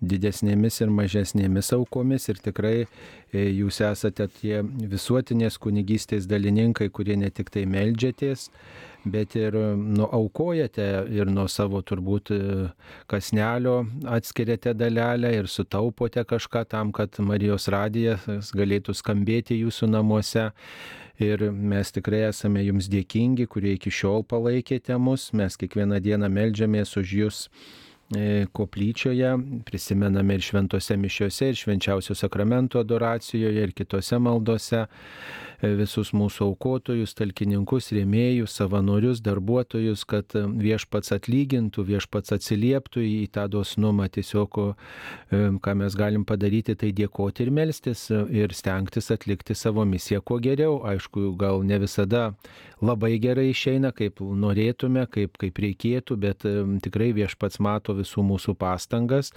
didesnėmis 0.01 0.81
ir 0.81 0.95
mažesnėmis 0.97 1.69
aukomis. 1.77 2.25
Ir 2.33 2.41
tikrai 2.47 2.73
e, 2.81 3.43
jūs 3.43 3.77
esate 3.85 4.25
tie 4.39 4.63
visuotinės 4.65 5.59
kunigystės 5.61 6.25
dalininkai, 6.25 6.89
kurie 6.89 7.19
ne 7.21 7.29
tik 7.29 7.53
tai 7.53 7.67
melžiatės, 7.69 8.47
bet 9.05 9.35
ir 9.35 9.55
nuaukojate 9.75 10.87
ir 11.11 11.29
nuo 11.31 11.47
savo 11.51 11.81
turbūt 11.83 12.31
e, 12.31 12.39
kasnelio 13.11 13.83
atskiriate 14.07 14.73
dalelę 14.77 15.33
ir 15.37 15.49
sutaupote 15.51 16.23
kažką 16.27 16.65
tam, 16.71 16.91
kad 16.95 17.19
Marijos 17.19 17.67
radijas 17.73 18.53
galėtų 18.55 18.95
skambėti 18.95 19.59
jūsų 19.63 19.91
namuose. 19.91 20.49
Ir 21.21 21.43
mes 21.51 21.91
tikrai 21.93 22.23
esame 22.31 22.63
jums 22.65 22.87
dėkingi, 22.89 23.45
kurie 23.45 23.75
iki 23.77 23.91
šiol 23.93 24.23
palaikėte 24.25 24.97
mus. 24.97 25.29
Mes 25.37 25.59
kiekvieną 25.61 25.99
dieną 26.01 26.29
melžiamės 26.33 26.95
už 26.97 27.11
jūs 27.19 27.41
e, 28.17 28.47
koplyčioje, 28.49 29.35
prisimename 29.67 30.39
ir 30.39 30.47
šventose 30.47 30.97
mišiuose, 30.97 31.51
ir 31.51 31.59
švenčiausio 31.59 32.17
sakramento 32.17 32.81
adoracijoje, 32.81 33.67
ir 33.67 33.75
kitose 33.77 34.17
maldose 34.17 34.87
visus 35.63 36.11
mūsų 36.15 36.49
aukotojus, 36.51 37.13
talkininkus, 37.15 37.91
rėmėjus, 37.95 38.57
savanorius, 38.59 39.21
darbuotojus, 39.23 40.03
kad 40.09 40.35
viešpats 40.35 41.13
atlygintų, 41.15 41.85
viešpats 41.87 42.35
atsilieptų 42.35 43.03
į 43.07 43.27
tą 43.33 43.47
dosnumą. 43.51 44.09
Tiesiog, 44.13 44.59
ką 45.63 45.75
mes 45.79 45.95
galim 45.99 46.25
padaryti, 46.27 46.75
tai 46.79 46.91
dėkoti 46.95 47.47
ir 47.47 47.53
melstis 47.55 48.09
ir 48.11 48.53
stengtis 48.55 49.11
atlikti 49.13 49.55
savo 49.55 49.85
misiją 49.87 50.21
kuo 50.25 50.39
geriau. 50.43 50.81
Aišku, 50.87 51.31
gal 51.39 51.63
ne 51.63 51.79
visada 51.83 52.33
labai 52.83 53.15
gerai 53.23 53.49
išeina, 53.53 53.93
kaip 53.95 54.19
norėtume, 54.19 55.05
kaip, 55.11 55.37
kaip 55.39 55.63
reikėtų, 55.63 56.17
bet 56.19 56.43
tikrai 56.83 57.11
viešpats 57.15 57.61
mato 57.63 57.95
visų 57.95 58.25
mūsų 58.27 58.57
pastangas 58.59 59.31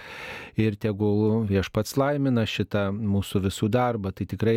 ir 0.59 0.75
tegul 0.81 1.45
viešpats 1.47 1.95
laimina 2.01 2.47
šitą 2.49 2.89
mūsų 2.97 3.45
visų 3.47 3.71
darbą. 3.71 4.11
Tai 4.17 4.27
tikrai 4.27 4.57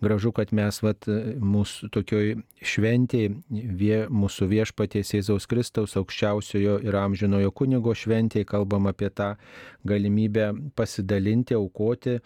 gražu, 0.00 0.32
kad 0.32 0.54
mes 0.56 0.80
vat, 0.84 1.09
mūsų 1.40 1.90
tokioj 1.94 2.32
šventėje, 2.72 3.34
vie, 3.50 3.96
mūsų 4.10 4.48
viešpaties 4.50 5.14
Jėzaus 5.16 5.48
Kristaus 5.50 5.96
aukščiausiojo 6.00 6.78
ir 6.86 6.98
amžinojo 7.00 7.52
kunigo 7.56 7.94
šventėje 7.96 8.48
kalbam 8.48 8.88
apie 8.90 9.10
tą 9.10 9.34
galimybę 9.88 10.50
pasidalinti, 10.78 11.58
aukoti, 11.58 12.18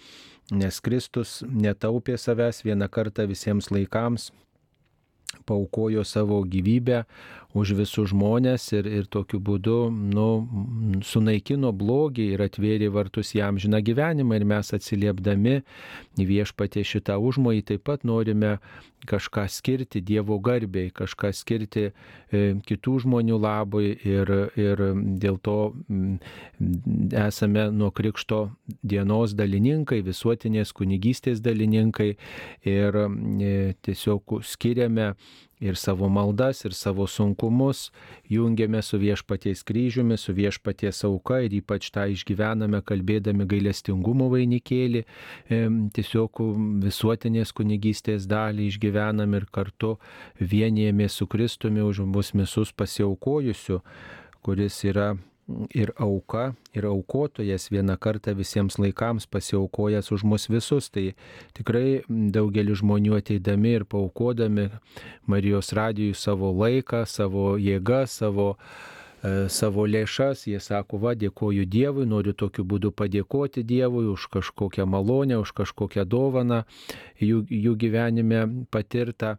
nes 0.53 0.81
Kristus 0.85 1.43
netaupė 1.49 2.19
savęs 2.21 2.65
vieną 2.67 2.91
kartą 2.93 3.29
visiems 3.31 3.71
laikams 3.75 4.31
paukojo 5.47 6.05
savo 6.05 6.43
gyvybę 6.45 7.05
už 7.55 7.75
visus 7.79 8.11
žmonės 8.11 8.67
ir, 8.75 8.87
ir 8.91 9.05
tokiu 9.07 9.39
būdu 9.39 9.77
nu, 9.91 10.27
sunaikino 11.07 11.71
blogį 11.71 12.33
ir 12.35 12.43
atvėrė 12.49 12.91
vartus 12.95 13.31
jam 13.37 13.61
žiną 13.63 13.79
gyvenimą 13.87 14.41
ir 14.41 14.47
mes 14.51 14.75
atsiliepdami 14.75 15.61
viešpatė 16.19 16.83
šitą 16.83 17.21
užmojį 17.23 17.63
taip 17.71 17.87
pat 17.87 18.03
norime 18.05 18.59
kažką 19.05 19.45
skirti 19.49 20.01
Dievo 20.01 20.39
garbiai, 20.41 20.91
kažką 20.95 21.31
skirti 21.37 21.85
e, 21.91 21.93
kitų 22.65 22.95
žmonių 23.05 23.39
labui 23.41 23.93
ir, 24.01 24.31
ir 24.57 24.83
dėl 25.21 25.39
to 25.45 25.75
m, 25.93 26.17
esame 27.13 27.69
nuo 27.75 27.91
Krikšto 27.95 28.41
dienos 28.83 29.37
dalininkai, 29.37 30.01
visuotinės 30.07 30.73
kunigystės 30.77 31.45
dalininkai 31.45 32.15
ir 32.65 33.01
e, 33.05 33.53
tiesiog 33.85 34.39
skiriame 34.45 35.13
ir 35.61 35.77
savo 35.77 36.09
maldas, 36.09 36.65
ir 36.65 36.75
savo 36.75 37.07
sunkumus 37.07 37.91
jungiame 38.29 38.83
su 38.83 38.99
viešpaties 38.99 39.63
kryžiumi, 39.63 40.17
su 40.17 40.33
viešpaties 40.33 41.05
auka 41.05 41.41
ir 41.47 41.55
ypač 41.61 41.91
tą 41.95 42.07
išgyvename 42.13 42.83
kalbėdami 42.85 43.47
gailestingumo 43.49 44.29
vainikėlį, 44.35 45.05
tiesiog 45.97 46.43
visuotinės 46.85 47.55
kunigystės 47.57 48.27
dalį 48.31 48.69
išgyvename 48.73 49.43
ir 49.43 49.47
kartu 49.53 49.97
vienijame 50.41 51.09
su 51.09 51.27
Kristumi 51.31 51.85
už 51.85 52.05
mus 52.09 52.35
visus 52.35 52.73
pasiaukojusiu, 52.73 53.81
kuris 54.45 54.83
yra 54.85 55.15
ir 55.75 55.93
auka, 56.01 56.55
ir 56.75 56.87
aukotojas 56.89 57.69
vieną 57.73 57.97
kartą 58.01 58.35
visiems 58.35 58.79
laikams 58.81 59.27
pasiaukojęs 59.27 60.13
už 60.13 60.25
mus 60.25 60.49
visus. 60.49 60.91
Tai 60.91 61.13
tikrai 61.57 62.03
daugelis 62.09 62.81
žmonių 62.83 63.19
ateidami 63.21 63.77
ir 63.81 63.85
paukodami 63.85 64.71
Marijos 65.27 65.73
radijui 65.77 66.17
savo 66.17 66.53
laiką, 66.53 67.05
savo 67.07 67.55
jėgą, 67.61 68.05
savo 68.09 68.55
E, 68.55 68.94
savo 69.49 69.87
lėšas, 69.89 70.45
jie 70.51 70.59
sako, 70.61 70.99
va, 71.01 71.15
dėkoju 71.17 71.65
Dievui, 71.71 72.05
noriu 72.09 72.35
tokiu 72.37 72.65
būdu 72.69 72.91
padėkoti 72.93 73.63
Dievui 73.65 74.05
už 74.13 74.27
kažkokią 74.35 74.85
malonę, 74.85 75.39
už 75.41 75.55
kažkokią 75.57 76.05
dovaną 76.05 76.65
jų, 77.21 77.45
jų 77.49 77.75
gyvenime 77.81 78.43
patirtą. 78.71 79.37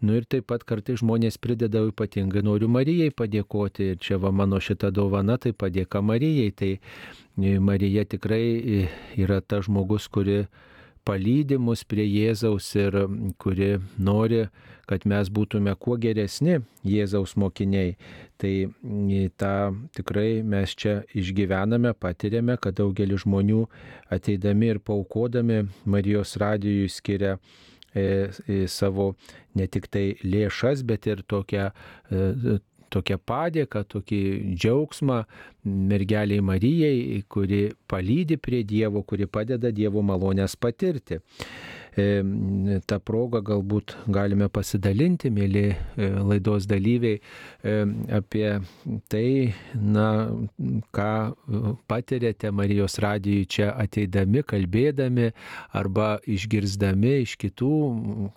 Nu 0.00 0.16
ir 0.16 0.24
taip 0.24 0.48
pat 0.48 0.64
kartai 0.64 0.96
žmonės 0.96 1.36
prideda 1.36 1.84
ypatingai, 1.84 2.44
noriu 2.46 2.70
Marijai 2.72 3.12
padėkoti 3.12 3.92
ir 3.92 3.98
čia 4.00 4.16
va 4.22 4.32
mano 4.32 4.60
šita 4.60 4.90
dovana, 4.90 5.36
tai 5.36 5.52
padėka 5.52 6.00
Marijai. 6.00 6.54
Tai 6.56 6.70
e, 6.78 7.58
Marija 7.60 8.06
tikrai 8.08 8.44
e, 8.56 8.86
yra 9.20 9.42
ta 9.42 9.60
žmogus, 9.60 10.08
kuri 10.08 10.46
palydi 11.04 11.60
mus 11.60 11.84
prie 11.84 12.08
Jėzaus 12.08 12.72
ir 12.80 13.02
kuri 13.42 13.76
nori 13.98 14.46
kad 14.86 15.06
mes 15.06 15.30
būtume 15.32 15.74
kuo 15.82 15.96
geresni 16.00 16.60
Jėzaus 16.86 17.34
mokiniai. 17.38 17.96
Tai 18.36 18.52
tą 19.40 19.52
tikrai 19.96 20.42
mes 20.44 20.74
čia 20.76 20.98
išgyvename, 21.16 21.94
patiriame, 21.96 22.58
kad 22.60 22.76
daugelis 22.76 23.24
žmonių 23.24 23.62
ateidami 24.12 24.74
ir 24.74 24.80
paukodami 24.84 25.62
Marijos 25.88 26.36
radijui 26.40 26.90
skiria 26.92 27.38
e, 27.38 28.28
e, 28.44 28.66
savo 28.68 29.14
ne 29.56 29.66
tik 29.66 29.88
tai 29.88 30.10
lėšas, 30.20 30.84
bet 30.84 31.08
ir 31.08 31.24
tokią 31.24 31.70
e, 32.12 32.58
tokią 32.92 33.16
padėką, 33.26 33.82
tokį 33.90 34.20
džiaugsmą 34.54 35.22
mergeliai 35.64 36.44
Marijai, 36.44 37.22
kuri 37.28 37.64
palydi 37.90 38.38
prie 38.38 38.62
Dievo, 38.64 39.02
kuri 39.02 39.26
padeda 39.26 39.72
Dievo 39.74 40.04
malonės 40.06 40.54
patirti 40.60 41.18
tą 41.96 42.98
progą 43.00 43.40
galbūt 43.44 43.94
galime 44.12 44.50
pasidalinti, 44.52 45.30
mėly 45.32 45.64
e, 45.72 46.08
laidos 46.28 46.66
dalyviai, 46.68 47.20
apie 48.12 48.44
tai, 49.08 49.54
na, 49.74 50.08
ką 50.94 51.12
patirėte 51.88 52.52
Marijos 52.52 52.98
radijui 53.02 53.46
čia 53.48 53.70
ateidami, 53.80 54.44
kalbėdami 54.44 55.30
arba 55.76 56.18
išgirzdami 56.28 57.14
iš 57.22 57.36
kitų, 57.40 57.72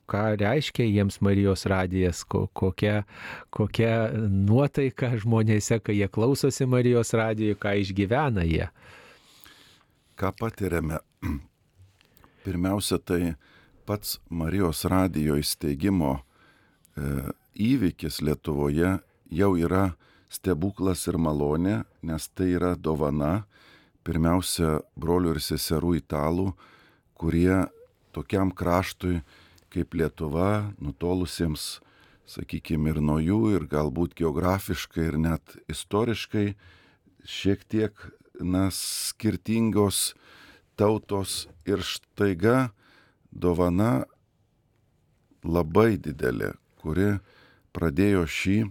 ką 0.10 0.24
reiškia 0.40 0.88
jiems 0.88 1.20
Marijos 1.26 1.68
radijas, 1.70 2.24
kokia, 2.24 3.04
kokia 3.52 3.94
nuotaika 4.16 5.12
žmonėse, 5.20 5.82
kai 5.84 6.00
jie 6.00 6.08
klausosi 6.08 6.70
Marijos 6.70 7.12
radijui, 7.18 7.60
ką 7.60 7.76
išgyvena 7.84 8.48
jie. 8.48 8.72
Ką 10.20 10.32
patiriame 10.40 11.04
Pirmiausia, 12.44 12.98
tai 12.98 13.36
pats 13.90 14.20
Marijos 14.30 14.84
radijo 14.86 15.34
įsteigimo 15.42 16.20
e, 16.20 16.22
įvykis 17.58 18.20
Lietuvoje 18.22 19.00
jau 19.34 19.50
yra 19.58 19.96
stebuklas 20.30 21.08
ir 21.10 21.18
malonė, 21.18 21.80
nes 22.06 22.28
tai 22.38 22.52
yra 22.60 22.76
dovana 22.78 23.48
pirmiausia 24.06 24.84
brolių 24.94 25.34
ir 25.34 25.42
seserų 25.42 25.96
italų, 26.04 26.52
kurie 27.18 27.66
tokiam 28.14 28.54
kraštui 28.54 29.24
kaip 29.74 29.98
Lietuva, 29.98 30.70
nutolusiems, 30.78 31.80
sakykime, 32.30 32.94
ir 32.94 33.02
nuo 33.02 33.18
jų, 33.18 33.42
ir 33.58 33.66
galbūt 33.74 34.14
geografiškai, 34.22 35.10
ir 35.10 35.18
net 35.26 35.58
istoriškai, 35.70 36.52
šiek 37.26 37.66
tiek, 37.66 38.10
na, 38.38 38.70
skirtingos 38.70 40.14
tautos. 40.78 41.48
Ir 41.66 41.82
štaiga 41.86 42.70
dovana 43.32 44.06
labai 45.44 45.98
didelė, 45.98 46.54
kuri 46.82 47.20
pradėjo 47.76 48.26
šį 48.28 48.58
e, 48.64 48.70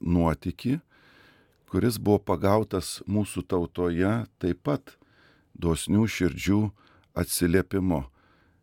nuotykį, 0.00 0.78
kuris 1.72 1.96
buvo 1.96 2.20
pagautas 2.20 3.00
mūsų 3.08 3.46
tautoje 3.48 4.12
taip 4.42 4.60
pat 4.66 4.96
dosnių 5.54 6.06
širdžių 6.08 6.60
atsiliepimo. 7.16 8.04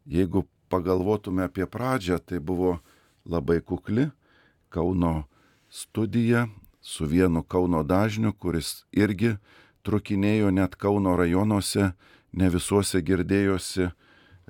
Jeigu 0.09 0.45
pagalvotume 0.69 1.45
apie 1.47 1.65
pradžią, 1.65 2.19
tai 2.21 2.39
buvo 2.39 2.79
labai 3.25 3.61
kukli 3.61 4.09
Kauno 4.69 5.25
studija 5.69 6.47
su 6.81 7.05
vienu 7.05 7.41
Kauno 7.43 7.81
dažniu, 7.83 8.33
kuris 8.33 8.85
irgi 8.93 9.37
trukinėjo 9.81 10.51
net 10.53 10.75
Kauno 10.77 11.15
rajonuose, 11.17 11.93
ne 12.33 12.49
visuose 12.53 13.01
girdėjosi 13.01 13.89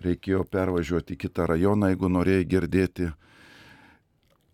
reikėjo 0.03 0.43
pervažiuoti 0.47 1.15
į 1.15 1.21
kitą 1.25 1.47
rajoną, 1.49 1.91
jeigu 1.91 2.09
norėjai 2.11 2.47
girdėti. 2.49 3.09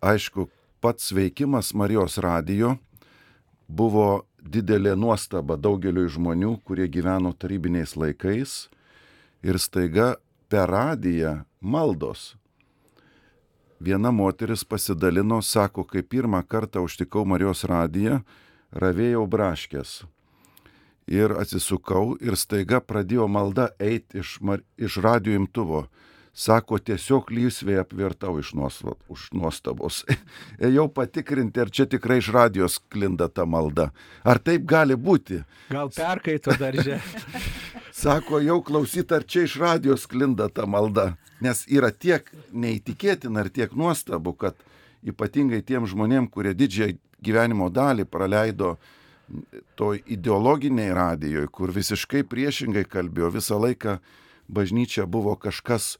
Aišku, 0.04 0.48
pats 0.80 1.12
veikimas 1.14 1.72
Marijos 1.74 2.18
radijo 2.22 2.76
buvo 3.66 4.26
didelė 4.42 4.94
nuostaba 4.96 5.56
daugeliu 5.56 6.06
žmonių, 6.08 6.56
kurie 6.64 6.86
gyveno 6.88 7.32
tarybiniais 7.32 7.96
laikais 7.96 8.66
ir 9.42 9.58
staiga 9.58 10.16
per 10.48 10.70
radiją 10.70 11.40
maldos. 11.60 12.34
Viena 13.80 14.10
moteris 14.10 14.64
pasidalino, 14.64 15.42
sako, 15.42 15.84
kai 15.84 16.00
pirmą 16.02 16.40
kartą 16.48 16.86
užtikau 16.86 17.26
Marijos 17.28 17.66
radiją, 17.68 18.22
ravėjau 18.72 19.26
braškės 19.28 20.02
ir 21.06 21.30
atsisukau 21.38 22.16
ir 22.20 22.36
staiga 22.36 22.80
pradėjo 22.82 23.28
malda 23.30 23.70
eiti 23.78 24.20
iš, 24.22 24.38
iš 24.76 24.98
radio 25.02 25.38
imtuvo. 25.38 25.86
Sako, 26.36 26.76
tiesiog 26.76 27.30
lysvėje 27.32 27.80
apvirtau 27.80 28.34
iš 28.42 28.50
nuostabos. 29.32 30.02
Ejau 30.68 30.84
patikrinti, 30.92 31.62
ar 31.62 31.70
čia 31.72 31.86
tikrai 31.88 32.18
iš 32.20 32.28
radijos 32.34 32.76
klinda 32.92 33.30
ta 33.32 33.46
malda. 33.48 33.88
Ar 34.20 34.36
taip 34.36 34.66
gali 34.68 34.98
būti? 35.00 35.40
Gal 35.72 35.88
perkaito 35.96 36.52
daržė. 36.60 36.98
Sako, 38.02 38.42
jau 38.44 38.58
klausyt, 38.60 39.14
ar 39.16 39.24
čia 39.24 39.46
iš 39.46 39.56
radijos 39.62 40.04
klinda 40.04 40.50
ta 40.52 40.68
malda. 40.68 41.14
Nes 41.40 41.64
yra 41.72 41.88
tiek 41.88 42.28
neįtikėtina 42.52 43.46
ir 43.46 43.48
tiek 43.56 43.72
nuostabu, 43.72 44.36
kad 44.36 44.60
ypatingai 45.08 45.62
tiem 45.64 45.88
žmonėm, 45.88 46.28
kurie 46.28 46.52
didžiąją 46.52 47.00
gyvenimo 47.24 47.70
dalį 47.72 48.04
praleido 48.12 48.74
uh, 48.74 48.92
toj 49.74 50.02
ideologiniai 50.06 50.94
radijoje, 50.94 51.48
kur 51.50 51.72
visiškai 51.74 52.22
priešingai 52.28 52.84
kalbėjo, 52.88 53.32
visą 53.34 53.58
laiką 53.60 53.98
bažnyčia 54.48 55.06
buvo 55.06 55.34
kažkas 55.36 55.96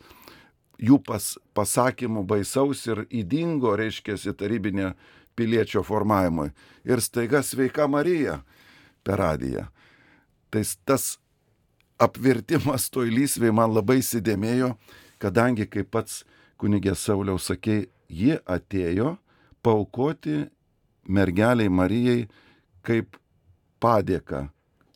jų 0.78 1.00
pas, 1.04 1.34
pasakymų 1.56 2.22
baisaus 2.28 2.84
ir 2.86 3.04
įdingo, 3.10 3.74
reiškia, 3.78 4.18
tarybinė 4.36 4.94
piliečio 5.36 5.82
formavimui. 5.84 6.50
Ir 6.84 7.02
staiga 7.02 7.42
sveika 7.42 7.88
Marija 7.88 8.40
per 9.04 9.20
radiją. 9.20 9.66
Tai 10.50 10.62
tas 10.88 11.16
apvirtimas 11.98 12.90
toj 12.92 13.10
lysvėj 13.12 13.52
man 13.56 13.74
labai 13.74 14.00
įsidėmėjo, 14.02 14.74
kadangi, 15.22 15.66
kaip 15.66 15.90
pats 15.90 16.24
kunigė 16.60 16.94
Sauliaus 16.96 17.48
sakė, 17.50 17.86
ji 18.08 18.36
atėjo 18.46 19.16
paukoti 19.66 20.44
mergeliai 21.08 21.72
Marijai 21.72 22.26
kaip 22.86 23.18
padėka 23.82 24.46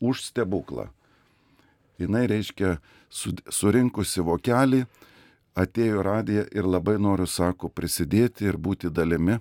už 0.00 0.24
stebuklą. 0.31 0.88
Jis 2.00 2.09
reiškia 2.09 2.79
surinkusi 3.53 4.22
vokelį, 4.24 4.85
atėjo 5.59 6.03
radiją 6.07 6.46
ir 6.55 6.64
labai 6.64 6.96
noriu, 7.03 7.26
sako, 7.26 7.68
prisidėti 7.68 8.46
ir 8.48 8.57
būti 8.57 8.88
dalimi. 8.88 9.40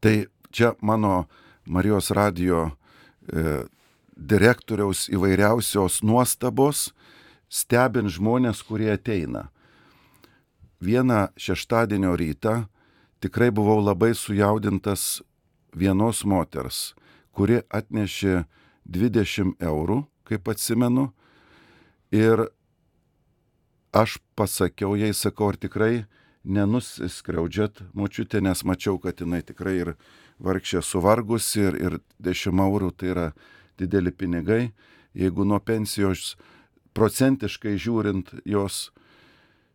Tai 0.00 0.14
čia 0.50 0.72
mano 0.80 1.26
Marijos 1.66 2.10
radijo 2.10 2.70
e, 2.70 3.64
direktoriaus 4.16 5.08
įvairiausios 5.12 6.00
nuostabos, 6.02 6.90
stebint 7.52 8.10
žmonės, 8.10 8.62
kurie 8.66 8.90
ateina. 8.94 9.50
Vieną 10.82 11.28
šeštadienio 11.38 12.16
rytą 12.18 12.64
tikrai 13.22 13.52
buvau 13.54 13.78
labai 13.84 14.14
sujaudintas 14.18 15.22
vienos 15.76 16.24
moters, 16.24 16.92
kuri 17.32 17.62
atnešė 17.72 18.44
20 18.88 19.56
eurų, 19.62 20.02
kaip 20.28 20.48
atsimenu, 20.48 21.10
ir 22.12 22.46
aš 23.92 24.18
pasakiau 24.36 24.96
jai, 24.96 25.12
sakau, 25.16 25.52
ar 25.52 25.56
tikrai 25.60 26.04
nenusiskriaudžiat 26.44 27.84
močiutė, 27.94 28.42
nes 28.42 28.64
mačiau, 28.66 28.98
kad 28.98 29.20
jinai 29.20 29.42
tikrai 29.46 29.76
ir 29.80 29.92
vargšė 30.42 30.82
suvargusi 30.82 31.62
ir, 31.68 31.78
ir 31.78 31.98
10 32.20 32.64
eurų 32.66 32.90
tai 32.96 33.12
yra 33.14 33.28
dideli 33.78 34.10
pinigai, 34.10 34.72
jeigu 35.14 35.46
nuo 35.46 35.60
pensijos 35.60 36.34
procentiškai 36.96 37.76
žiūrint 37.80 38.34
jos, 38.44 38.90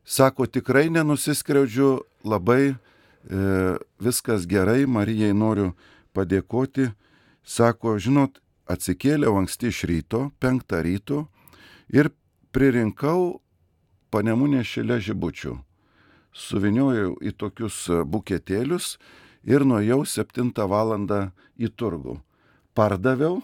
sako, 0.06 0.46
tikrai 0.46 0.88
nenusiskriaudžiu, 0.94 2.02
labai 2.28 2.78
viskas 4.00 4.48
gerai, 4.48 4.86
Marijai 4.86 5.34
noriu 5.34 5.74
padėkoti, 6.16 6.92
sako, 7.44 7.98
žinot, 8.00 8.40
atsikėliau 8.68 9.38
anksti 9.40 9.72
iš 9.72 9.84
ryto, 9.88 10.22
penktą 10.40 10.82
ryto 10.84 11.28
ir 11.92 12.12
pririnkau 12.52 13.40
panemunė 14.12 14.64
šilė 14.64 15.00
žibučių. 15.04 15.58
Suviniojau 16.38 17.16
į 17.24 17.34
tokius 17.34 17.88
buketėlius 18.06 18.98
ir 19.48 19.66
nuėjau 19.66 20.04
7 20.06 20.52
val. 20.70 20.94
į 21.58 21.68
turgų. 21.74 22.20
Pardaviau 22.78 23.42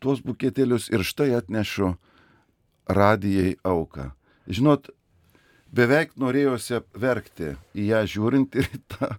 tuos 0.00 0.20
buketėlius 0.22 0.86
ir 0.94 1.02
štai 1.02 1.32
atnešu 1.34 1.96
radijai 2.86 3.56
auką. 3.66 4.12
Žinot, 4.46 4.90
beveik 5.74 6.14
norėjosi 6.16 6.80
verkti 6.96 7.54
į 7.76 7.88
ją 7.92 8.02
žiūrint 8.14 8.56
ir 8.58 8.68
į 8.72 8.80
tą, 8.92 9.10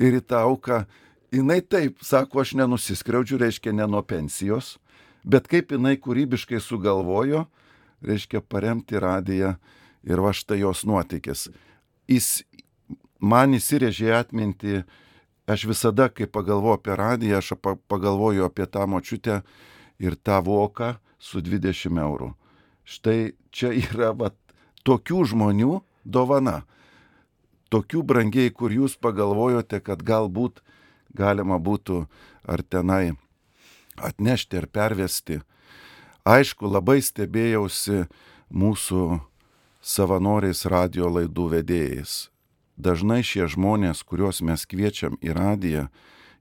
ir 0.00 0.18
į 0.20 0.22
tą 0.24 0.44
auką. 0.48 0.84
Jis 1.30 1.66
taip, 1.70 2.00
sako, 2.02 2.42
aš 2.42 2.56
nenusiskriaudžiu, 2.58 3.38
reiškia 3.38 3.74
ne 3.76 3.86
nuo 3.86 4.02
pensijos, 4.02 4.78
bet 5.22 5.46
kaip 5.46 5.70
jinai 5.70 5.94
kūrybiškai 6.00 6.58
sugalvojo, 6.62 7.44
reiškia 8.02 8.40
paremti 8.42 8.98
radiją 8.98 9.54
ir 10.02 10.22
va 10.24 10.32
štai 10.34 10.62
jos 10.64 10.82
nuotykis. 10.88 11.50
Jis 12.10 12.42
man 13.20 13.54
įsirėžė 13.54 14.10
atminti, 14.16 14.80
aš 15.46 15.68
visada, 15.70 16.08
kai 16.08 16.26
pagalvoju 16.26 16.80
apie 16.80 16.96
radiją, 16.98 17.38
aš 17.38 17.52
pagalvoju 17.90 18.48
apie 18.48 18.66
tą 18.66 18.88
močiutę 18.90 19.42
ir 20.02 20.16
tą 20.16 20.40
voką 20.42 20.96
su 21.20 21.44
20 21.44 22.00
eurų. 22.00 22.32
Štai 22.82 23.36
čia 23.54 23.70
yra 23.76 24.10
va, 24.16 24.32
tokių 24.82 25.22
žmonių 25.30 25.78
dovana. 26.04 26.62
Tokių 27.70 28.02
brangiai, 28.02 28.50
kur 28.50 28.72
jūs 28.74 28.96
pagalvojote, 28.98 29.78
kad 29.80 30.02
galbūt 30.02 30.60
galima 31.14 31.58
būtų 31.58 32.04
ar 32.46 32.62
tenai 32.62 33.14
atnešti 34.00 34.58
ar 34.58 34.66
pervesti. 34.66 35.40
Aišku, 36.26 36.68
labai 36.68 37.00
stebėjausi 37.02 38.04
mūsų 38.50 39.20
savanoriais 39.80 40.66
radio 40.68 41.08
laidų 41.08 41.48
vedėjais. 41.54 42.28
Dažnai 42.80 43.20
šie 43.24 43.46
žmonės, 43.50 44.02
kuriuos 44.04 44.40
mes 44.44 44.64
kviečiam 44.68 45.16
į 45.20 45.34
radiją, 45.36 45.88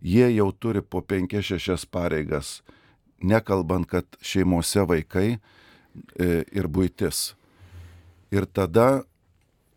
jie 0.01 0.27
jau 0.35 0.51
turi 0.51 0.81
po 0.81 1.01
5-6 1.03 1.87
pareigas, 1.91 2.61
nekalbant, 3.19 3.87
kad 3.87 4.07
šeimose 4.23 4.85
vaikai 4.87 5.29
e, 5.35 5.39
ir 6.51 6.67
būtis. 6.71 7.33
Ir 8.31 8.45
tada 8.45 9.03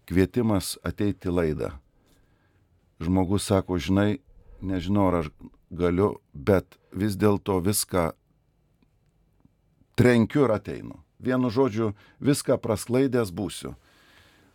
kvietimas 0.09 0.77
ateiti 0.85 1.31
laidą. 1.31 1.73
Žmogus 3.03 3.47
sako, 3.51 3.79
žinai, 3.79 4.21
nežinau, 4.63 5.09
ar 5.11 5.21
aš 5.23 5.31
galiu, 5.71 6.17
bet 6.33 6.79
vis 6.93 7.17
dėlto 7.19 7.59
viską 7.65 8.13
trenkiu 9.99 10.47
ir 10.47 10.55
ateinu 10.59 11.03
vienu 11.23 11.51
žodžiu, 11.51 11.93
viską 12.21 12.59
prasklaidęs 12.59 13.31
būsiu. 13.31 13.77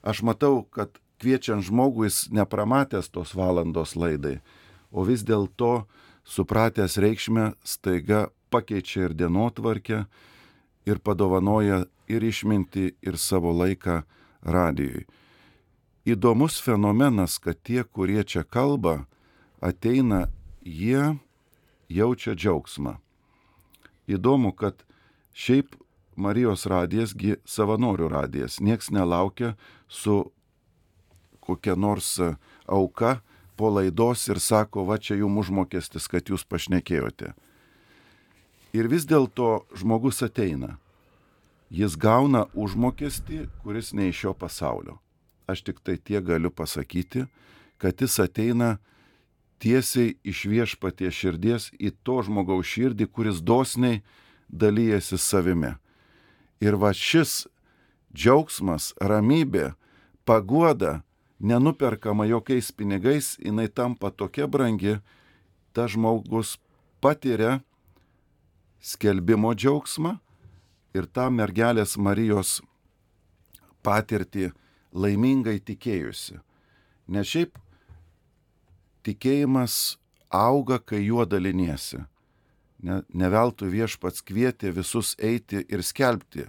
Aš 0.04 0.22
matau, 0.28 0.68
kad 0.68 0.92
kviečiant 1.22 1.66
žmogų 1.66 2.08
jis 2.08 2.28
nepramatęs 2.36 3.10
tos 3.10 3.34
valandos 3.34 3.96
laidai, 3.96 4.40
o 4.92 5.08
vis 5.08 5.24
dėlto 5.24 5.88
supratęs 6.28 7.00
reikšmę 7.02 7.56
staiga 7.64 8.28
pakeičia 8.52 9.08
ir 9.08 9.16
dienotvarkę 9.18 10.04
ir 10.88 11.00
padovanoja 11.00 11.86
ir 12.08 12.24
išminti, 12.24 12.94
ir 13.02 13.18
savo 13.18 13.52
laiką 13.56 14.04
radijui. 14.44 15.08
Įdomus 16.08 16.62
fenomenas, 16.64 17.36
kad 17.44 17.60
tie, 17.68 17.84
kurie 17.84 18.24
čia 18.24 18.46
kalba, 18.48 19.02
ateina, 19.60 20.30
jie 20.64 21.18
jaučia 21.92 22.32
džiaugsmą. 22.32 22.94
Įdomu, 24.08 24.54
kad 24.56 24.86
šiaip 25.36 25.76
Marijos 26.16 26.64
radijasgi 26.66 27.36
savanorių 27.46 28.08
radijas. 28.10 28.62
Niekas 28.64 28.88
nelaukia 28.90 29.58
su 29.88 30.32
kokia 31.44 31.76
nors 31.76 32.16
auka 32.66 33.20
po 33.56 33.70
laidos 33.70 34.28
ir 34.28 34.40
sako, 34.40 34.86
va 34.88 34.98
čia 34.98 35.20
jums 35.20 35.44
užmokestis, 35.46 36.08
kad 36.08 36.24
jūs 36.32 36.46
pašnekėjote. 36.48 37.34
Ir 38.74 38.88
vis 38.88 39.04
dėlto 39.10 39.68
žmogus 39.76 40.24
ateina. 40.24 40.78
Jis 41.68 42.00
gauna 42.00 42.46
užmokestį, 42.56 43.44
kuris 43.64 43.92
ne 43.94 44.08
iš 44.08 44.24
šio 44.24 44.34
pasaulio. 44.34 45.02
Aš 45.48 45.64
tik 45.64 45.80
tai 45.80 45.96
tie 45.98 46.20
galiu 46.22 46.52
pasakyti, 46.52 47.26
kad 47.78 48.02
jis 48.02 48.20
ateina 48.20 48.78
tiesiai 49.64 50.18
iš 50.28 50.46
viešpatie 50.52 51.12
širdies 51.12 51.72
į 51.80 51.94
to 52.04 52.20
žmogaus 52.28 52.68
širdį, 52.68 53.08
kuris 53.08 53.40
dosniai 53.42 54.04
dalyjasi 54.50 55.18
savimi. 55.18 55.74
Ir 56.60 56.76
va 56.76 56.92
šis 56.94 57.46
džiaugsmas, 58.14 58.92
ramybė, 59.00 59.74
paguoda, 60.26 61.02
nenuperkama 61.40 62.26
jokiais 62.26 62.72
pinigais, 62.74 63.38
jinai 63.40 63.68
tampa 63.70 64.12
tokia 64.12 64.48
brangi, 64.48 64.98
ta 65.74 65.88
žmogus 65.88 66.58
patiria 67.00 67.62
skelbimo 68.82 69.54
džiaugsmą 69.54 70.18
ir 70.98 71.06
tą 71.06 71.30
mergelės 71.32 71.98
Marijos 71.98 72.60
patirtį 73.86 74.52
laimingai 74.98 75.60
tikėjusi. 75.64 76.40
Ne 77.08 77.24
šiaip 77.24 77.58
tikėjimas 79.08 79.98
auga, 80.34 80.80
kai 80.80 81.06
juo 81.06 81.26
daliniesi. 81.26 82.02
Ne, 82.84 83.02
ne 83.10 83.30
veltui 83.34 83.72
viešpats 83.74 84.22
kvietė 84.26 84.74
visus 84.76 85.16
eiti 85.18 85.64
ir 85.66 85.82
skelbti 85.86 86.46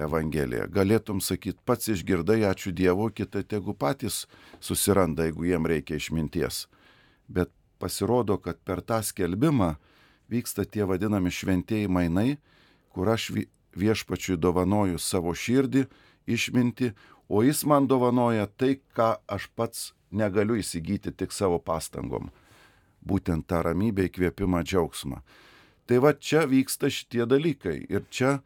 Evangeliją. 0.00 0.66
Galėtum 0.72 1.20
sakyti, 1.22 1.60
pats 1.66 1.90
išgirdai, 1.92 2.40
ačiū 2.48 2.72
Dievu, 2.74 3.10
kitai 3.14 3.44
tegu 3.46 3.74
patys 3.78 4.24
susiranda, 4.62 5.28
jeigu 5.28 5.46
jiem 5.50 5.68
reikia 5.70 6.00
išminties. 6.00 6.64
Bet 7.28 7.52
pasirodo, 7.78 8.38
kad 8.42 8.58
per 8.64 8.82
tą 8.82 9.02
skelbimą 9.04 9.74
vyksta 10.32 10.64
tie 10.64 10.86
vadinami 10.88 11.30
šventieji 11.30 11.90
mainai, 11.92 12.38
kur 12.94 13.12
aš 13.12 13.30
viešpačiui 13.76 14.40
dovanoju 14.40 14.98
savo 14.98 15.34
širdį, 15.34 15.84
išminti, 16.26 16.94
o 17.28 17.42
jis 17.42 17.64
man 17.66 17.88
dovanoja 17.90 18.46
tai, 18.46 18.78
ką 18.96 19.14
aš 19.26 19.48
pats 19.56 19.92
negaliu 20.14 20.58
įsigyti 20.60 21.12
tik 21.12 21.32
savo 21.32 21.58
pastangom 21.58 22.30
būtent 23.04 23.46
tą 23.48 23.62
ramybę, 23.64 24.08
įkvėpimą, 24.08 24.64
džiaugsmą. 24.64 25.20
Tai 25.84 26.00
va 26.00 26.14
čia 26.16 26.44
vyksta 26.48 26.88
šitie 26.88 27.26
dalykai. 27.28 27.76
Ir 27.92 28.06
čia 28.08 28.38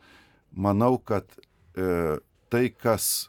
manau, 0.51 0.99
kad 0.99 1.31
e, 1.79 2.19
tai, 2.51 2.65
kas 2.75 3.29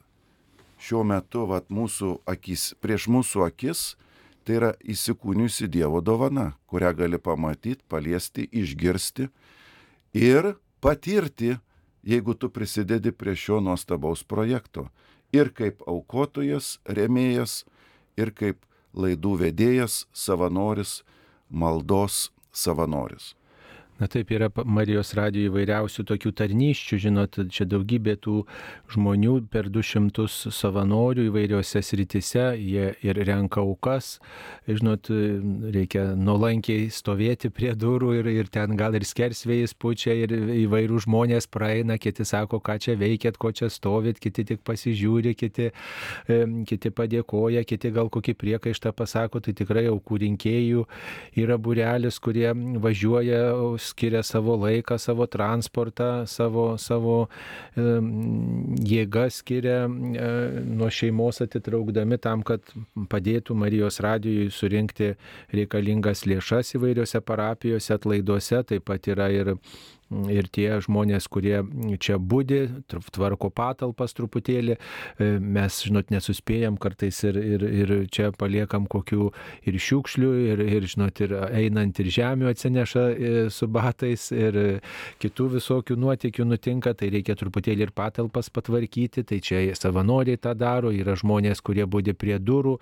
šiuo 0.81 1.03
metu 1.05 1.45
vat, 1.49 1.69
mūsų 1.69 2.15
akis, 2.29 2.73
prieš 2.81 3.09
mūsų 3.11 3.45
akis, 3.45 3.83
tai 4.47 4.57
yra 4.57 4.71
įsikūniusi 4.81 5.69
Dievo 5.69 6.01
dovana, 6.01 6.53
kurią 6.71 6.95
gali 6.97 7.19
pamatyti, 7.21 7.83
paliesti, 7.91 8.47
išgirsti 8.49 9.29
ir 10.17 10.55
patirti, 10.81 11.59
jeigu 12.01 12.33
tu 12.33 12.49
prisidedi 12.49 13.11
prie 13.13 13.35
šio 13.37 13.59
nuostabaus 13.61 14.23
projekto. 14.23 14.87
Ir 15.35 15.51
kaip 15.53 15.83
aukotojas, 15.87 16.79
remėjas, 16.85 17.63
ir 18.17 18.31
kaip 18.33 18.63
laidų 18.93 19.35
vedėjas, 19.43 20.05
savanoris, 20.13 21.03
maldos 21.49 22.29
savanoris. 22.51 23.35
Na 23.99 24.07
taip 24.07 24.29
yra 24.31 24.47
Marijos 24.63 25.11
radijo 25.17 25.49
įvairiausių 25.49 26.05
tokių 26.07 26.31
tarnyščių, 26.39 26.97
žinot, 27.03 27.37
čia 27.51 27.65
daugybė 27.67 28.13
tų 28.23 28.45
žmonių 28.93 29.33
per 29.51 29.67
200 29.67 30.23
savanorių 30.55 31.25
įvairiose 31.27 31.81
sritise, 31.83 32.45
jie 32.55 32.93
ir 33.03 33.19
renka 33.27 33.59
aukas, 33.59 34.13
žinot, 34.69 35.09
reikia 35.75 36.05
nuolankiai 36.15 36.87
stovėti 36.95 37.51
prie 37.51 37.73
durų 37.75 38.13
ir, 38.21 38.29
ir 38.31 38.51
ten 38.53 38.77
gal 38.79 38.95
ir 38.95 39.03
skersvėjais 39.03 39.75
pučia 39.75 40.15
ir 40.15 40.31
įvairių 40.61 41.03
žmonės 41.03 41.49
praeina, 41.51 41.99
kiti 41.99 42.23
sako, 42.23 42.61
ką 42.63 42.77
čia 42.79 42.95
veikėt, 42.99 43.35
ko 43.35 43.51
čia 43.51 43.67
stovit, 43.67 44.23
kiti 44.23 44.47
tik 44.53 44.63
pasižiūri, 44.63 45.35
kiti, 45.35 45.73
kiti 46.71 46.93
padėkoja, 46.95 47.65
kiti 47.67 47.91
gal 47.99 48.07
kokį 48.07 48.37
priekaištą 48.45 48.95
pasako, 48.95 49.43
tai 49.43 49.57
tikrai 49.59 49.89
aukų 49.91 50.23
rinkėjų 50.23 50.87
yra 51.43 51.59
burelis, 51.59 52.23
kurie 52.23 52.47
važiuoja 52.55 53.43
skiria 53.89 54.21
savo 54.25 54.55
laiką, 54.59 54.97
savo 55.01 55.27
transportą, 55.31 56.25
savo, 56.29 56.65
savo 56.81 57.17
e, 57.25 57.85
jėgą 58.93 59.27
skiria 59.33 59.83
e, 59.85 60.31
nuo 60.65 60.89
šeimos 60.93 61.41
atitraukdami 61.45 62.19
tam, 62.21 62.43
kad 62.47 62.73
padėtų 63.11 63.57
Marijos 63.59 63.99
radijui 64.05 64.49
surinkti 64.53 65.13
reikalingas 65.55 66.25
lėšas 66.29 66.75
įvairiose 66.77 67.23
parapijose, 67.25 67.93
atlaiduose, 67.95 68.63
taip 68.69 68.85
pat 68.89 69.09
yra 69.11 69.29
ir 69.33 69.55
ir 70.09 70.47
tie 70.51 70.79
žmonės, 70.83 71.27
kurie 71.31 71.61
čia 72.01 72.17
būdi, 72.17 72.59
tvarko 72.89 73.51
patalpas 73.53 74.15
truputėlį, 74.17 74.75
e, 74.75 75.29
mes, 75.39 75.81
žinot, 75.85 76.09
nesuspėjam 76.13 76.79
kartais 76.81 77.21
ir, 77.27 77.37
ir, 77.37 77.65
ir 77.81 77.93
čia 78.11 78.31
paliekam 78.37 78.87
kokių 78.89 79.29
ir 79.69 79.79
šiukšlių, 79.79 80.31
ir, 80.49 80.63
ir, 80.65 80.87
žinot, 80.89 81.21
ir 81.25 81.35
einant 81.47 82.01
ir 82.01 82.11
žemių 82.13 82.49
atsineša 82.53 83.05
e, 83.09 83.33
su 83.53 83.69
batais, 83.69 84.29
ir 84.33 84.81
kitų 85.21 85.49
visokių 85.57 85.97
nuotikių 85.99 86.47
nutinka, 86.49 86.95
tai 86.97 87.11
reikia 87.13 87.37
truputėlį 87.39 87.87
ir 87.87 87.93
patalpas 87.95 88.49
patvarkyti, 88.53 89.25
tai 89.29 89.41
čia 89.45 89.61
savanoriai 89.77 90.39
tą 90.41 90.55
daro, 90.57 90.93
yra 90.95 91.15
žmonės, 91.19 91.61
kurie 91.65 91.85
būdi 91.85 92.15
prie 92.17 92.39
durų 92.41 92.77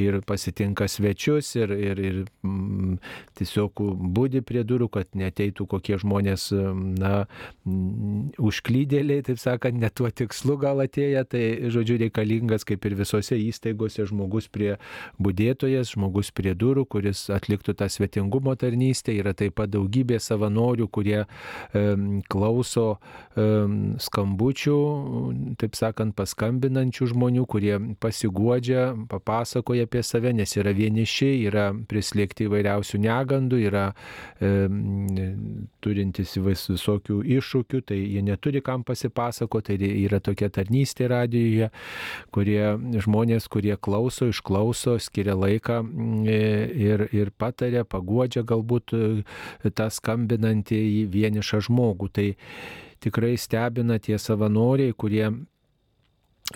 ir 0.00 0.20
pasitinka 0.26 0.88
svečius 0.90 1.54
ir, 1.60 1.72
ir, 1.76 2.02
ir 2.02 2.20
mm, 2.42 2.98
tiesiog 3.38 3.84
būdi 4.14 4.42
prie 4.46 4.66
durų, 4.66 4.90
kad 4.98 5.14
neteitų 5.18 5.68
kokie 5.70 5.98
žmonės 6.02 6.50
na, 6.74 7.24
užklydėliai, 7.66 9.22
taip 9.26 9.40
sakant, 9.42 9.78
ne 9.80 9.90
tuo 9.90 10.10
tikslu 10.10 10.56
gal 10.60 10.82
atėję, 10.84 11.24
tai 11.32 11.42
žodžiu 11.72 11.98
reikalingas 12.02 12.66
kaip 12.68 12.84
ir 12.86 12.96
visose 12.98 13.38
įstaigose 13.38 14.06
žmogus 14.08 14.48
prie 14.52 14.76
būdėtojas, 15.22 15.94
žmogus 15.96 16.32
prie 16.34 16.54
durų, 16.58 16.86
kuris 16.90 17.24
atliktų 17.32 17.74
tą 17.78 17.88
svetingumo 17.92 18.54
tarnystę. 18.58 19.14
Yra 19.16 19.34
taip 19.36 19.56
pat 19.60 19.72
daugybė 19.72 20.20
savanorių, 20.22 20.88
kurie 20.92 21.22
um, 21.24 22.20
klauso 22.30 22.86
um, 23.36 23.96
skambučių, 24.02 24.78
taip 25.60 25.78
sakant, 25.78 26.16
paskambinančių 26.18 27.10
žmonių, 27.12 27.46
kurie 27.50 27.74
pasiguodžia, 28.02 28.92
papasakoja 29.10 29.88
apie 29.88 30.04
save, 30.06 30.34
nes 30.36 30.56
yra 30.58 30.74
vieniši, 30.76 31.32
yra 31.48 31.70
prislėgti 31.88 32.48
įvairiausių 32.48 33.02
negandų, 33.02 33.62
yra 33.68 33.88
um, 34.40 35.66
turintys 35.82 36.36
įvairių 36.38 36.52
visokių 36.70 37.18
iššūkių, 37.38 37.80
tai 37.88 37.98
jie 37.98 38.22
neturi 38.24 38.62
kam 38.64 38.84
pasipasakoti, 38.86 39.78
tai 39.80 39.90
yra 40.04 40.20
tokia 40.24 40.50
tarnystė 40.52 41.08
radijoje, 41.12 41.70
kurie 42.34 42.62
žmonės, 43.04 43.48
kurie 43.52 43.76
klauso, 43.80 44.30
išklauso, 44.32 44.98
skiria 45.02 45.36
laiką 45.38 45.80
mm, 45.82 46.24
ir, 46.88 47.06
ir 47.12 47.32
patarė, 47.38 47.84
paguodžia 47.88 48.44
galbūt 48.46 48.96
e, 48.96 49.70
tą 49.70 49.88
skambinantį 49.92 50.82
į 51.02 51.06
vienišą 51.12 51.62
žmogų. 51.68 52.10
Tai 52.12 52.28
tikrai 53.02 53.34
stebina 53.40 53.98
tie 54.02 54.18
savanoriai, 54.20 54.94
kurie 54.94 55.26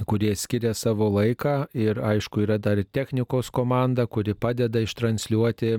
kurie 0.05 0.35
skiria 0.37 0.75
savo 0.75 1.09
laiką 1.09 1.66
ir 1.75 2.01
aišku 2.03 2.42
yra 2.44 2.59
dar 2.59 2.83
technikos 2.85 3.51
komanda, 3.51 4.07
kuri 4.07 4.35
padeda 4.35 4.81
ištranšiuoti 4.85 5.72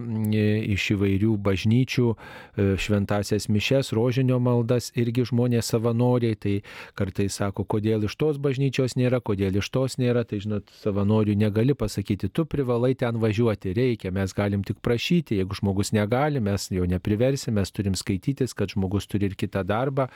iš 0.74 0.86
įvairių 0.96 1.34
bažnyčių 1.43 2.08
e, 2.08 2.67
šventasias 2.82 3.48
mišes, 3.52 3.91
rožinio 3.93 4.39
maldas, 4.39 4.89
irgi 4.98 5.28
žmonės 5.28 5.72
savanoriai, 5.74 6.38
tai 6.39 6.56
kartais 6.98 7.38
sako, 7.38 7.65
kodėl 7.67 8.08
iš 8.08 8.15
tos 8.17 8.39
bažnyčios 8.41 8.96
nėra, 8.98 9.20
kodėl 9.22 9.60
iš 9.60 9.70
tos 9.70 9.98
nėra, 10.02 10.24
tai 10.28 10.39
žinot, 10.43 10.72
savanorių 10.82 11.36
negali 11.38 11.76
pasakyti, 11.78 12.32
tu 12.32 12.48
privalai 12.50 12.96
ten 12.96 13.20
važiuoti, 13.22 13.76
reikia, 13.78 14.13
mes 14.15 14.34
galim 14.34 14.63
tik 14.65 14.82
prašyti, 14.82 15.41
jeigu 15.41 15.60
žmogus 15.60 15.93
negali, 15.93 16.41
mes 16.43 16.70
jo 16.74 16.88
nepriversime, 16.89 17.60
mes 17.60 17.74
turim 17.76 17.96
skaitytis, 17.98 18.56
kad 18.58 18.74
žmogus 18.74 19.08
turi 19.10 19.30
ir 19.30 19.38
kitą 19.38 19.63
darbą 19.67 20.08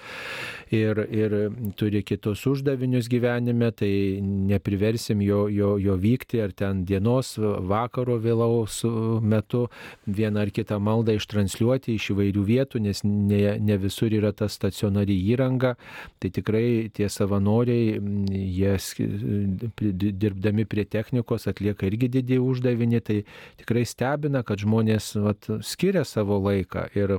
ir, 0.72 1.06
ir 1.12 1.38
turi 1.78 2.04
kitus 2.08 2.46
uždavinius 2.50 3.10
gyvenime, 3.12 3.72
tai 3.82 4.22
nepriversim 4.22 5.22
jo, 5.26 5.48
jo, 5.50 5.74
jo 5.82 5.96
vykti 5.98 6.42
ar 6.44 6.54
ten 6.54 6.84
dienos, 6.86 7.34
vakaro 7.38 8.20
vėlaus 8.22 8.82
metu 9.26 9.66
vieną 10.06 10.44
ar 10.46 10.52
kitą 10.54 10.78
maldą 10.84 11.16
ištranšiuoti 11.18 11.96
iš 11.98 12.12
įvairių 12.14 12.44
vietų, 12.46 12.82
nes 12.86 13.02
ne, 13.08 13.56
ne 13.58 13.78
visur 13.82 14.14
yra 14.14 14.34
ta 14.38 14.50
stacionari 14.52 15.18
įranga. 15.34 15.74
Tai 16.22 16.30
tikrai 16.34 16.92
tie 16.94 17.10
savanoriai, 17.10 17.98
jie 18.30 18.76
dirbdami 20.22 20.68
prie 20.70 20.86
technikos 20.86 21.48
atlieka 21.50 21.90
irgi 21.90 22.12
didį 22.20 22.38
uždavinį, 22.46 23.02
tai 23.08 23.18
tikrai 23.64 23.86
stebina, 23.90 24.44
kad 24.46 24.62
žmonės 24.62 25.16
vat, 25.26 25.50
skiria 25.66 26.06
savo 26.06 26.38
laiką. 26.46 26.86
Ir 26.98 27.18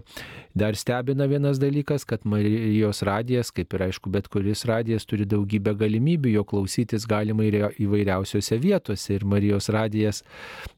dar 0.55 0.79
stebina 0.79 1.27
vienas 1.31 1.59
dalykas, 1.63 2.07
kad 2.07 2.23
Marijos 2.29 3.03
radijas, 3.07 3.51
kaip 3.51 3.75
ir 3.75 3.89
aišku, 3.89 4.15
bet 4.15 4.31
kuris 4.31 4.63
radijas 4.69 5.09
turi 5.11 5.27
daugybę 5.27 5.75
galimybių 5.83 6.37
jo 6.39 6.47
klausytis 6.53 7.09
galima 7.09 7.47
ir 7.49 7.59
įvairiausiose 7.81 8.61
vietose. 8.63 9.17
Ir 9.17 9.25
Marijos 9.29 9.71
radijas 9.73 10.23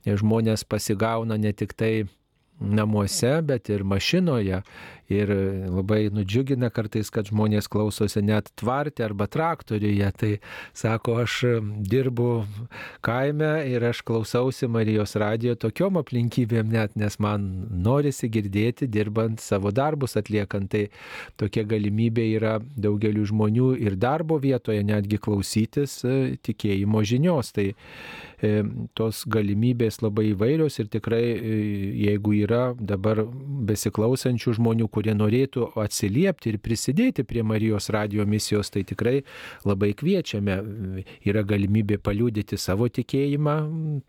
žmonės 0.07 0.65
pasigauna 0.69 1.39
ne 1.41 1.53
tik 1.53 1.75
tai 1.77 2.07
namuose, 2.61 3.41
bet 3.43 3.69
ir 3.75 3.85
mašinoje. 3.85 4.63
Ir 5.13 5.29
labai 5.69 6.09
nudžiugina 6.15 6.71
kartais, 6.73 7.11
kad 7.13 7.29
žmonės 7.29 7.69
klausosi 7.69 8.23
net 8.25 8.49
tvartė 8.57 9.05
arba 9.05 9.27
traktoriuje. 9.29 10.09
Tai 10.17 10.31
sako, 10.73 11.19
aš 11.25 11.35
dirbu 11.85 12.29
kaime 13.05 13.51
ir 13.69 13.85
aš 13.85 14.01
klausausi 14.07 14.69
Marijos 14.71 15.13
radijo 15.21 15.59
tokiom 15.61 15.99
aplinkybėm 16.01 16.73
net, 16.73 16.97
nes 16.97 17.19
man 17.21 17.45
norisi 17.85 18.31
girdėti 18.33 18.89
dirbant 18.89 19.45
savo 19.45 19.75
darbus 19.75 20.17
atliekant. 20.21 20.71
Tai 20.73 20.87
tokia 21.41 21.67
galimybė 21.69 22.25
yra 22.39 22.57
daugeliu 22.77 23.27
žmonių 23.29 23.75
ir 23.85 23.99
darbo 24.01 24.39
vietoje 24.41 24.83
netgi 24.87 25.21
klausytis 25.21 26.01
e, 26.09 26.39
tikėjimo 26.41 27.05
žinios. 27.05 27.53
Tai 27.55 27.67
e, 27.75 28.55
tos 28.97 29.25
galimybės 29.29 30.01
labai 30.05 30.31
įvairios 30.33 30.81
ir 30.81 30.89
tikrai 30.93 31.23
e, 31.35 31.59
jeigu 32.07 32.39
yra 32.41 32.65
dabar 32.79 33.25
besiklausančių 33.69 34.57
žmonių, 34.59 34.89
kurie 34.95 35.15
norėtų 35.17 35.73
atsiliepti 35.81 36.53
ir 36.53 36.61
prisidėti 36.63 37.25
prie 37.27 37.43
Marijos 37.47 37.91
radio 37.95 38.27
misijos, 38.29 38.71
tai 38.75 38.85
tikrai 38.87 39.21
labai 39.67 39.93
kviečiame. 39.99 40.57
Yra 41.27 41.43
galimybė 41.47 41.99
paliūdyti 42.05 42.59
savo 42.61 42.89
tikėjimą, 42.93 43.57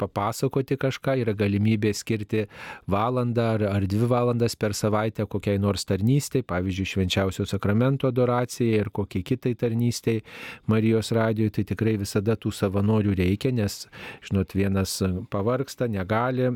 papasakoti 0.02 0.78
kažką, 0.82 1.18
yra 1.24 1.36
galimybė 1.38 1.94
skirti 1.96 2.46
valandą 2.92 3.48
ar, 3.56 3.66
ar 3.78 3.88
dvi 3.90 4.10
valandas 4.12 4.58
per 4.60 4.76
savaitę 4.78 5.26
kokiai 5.30 5.60
nors 5.62 5.88
tarnystei, 5.90 6.46
pavyzdžiui, 6.46 6.90
švenčiausio 6.94 7.48
sakramento 7.50 8.10
adoracijai 8.12 8.82
ir 8.84 8.92
kokiai 8.94 9.26
kitai 9.26 9.56
tarnystei 9.60 10.22
Marijos 10.72 11.12
radijoje, 11.16 11.58
tai 11.60 11.66
tikrai 11.72 11.96
visada 12.02 12.36
tų 12.40 12.52
savanorių 12.56 13.16
reikia, 13.18 13.52
nes, 13.56 13.86
žinot, 14.26 14.56
vienas 14.58 14.98
pavarksta, 15.34 15.88
negali, 15.92 16.50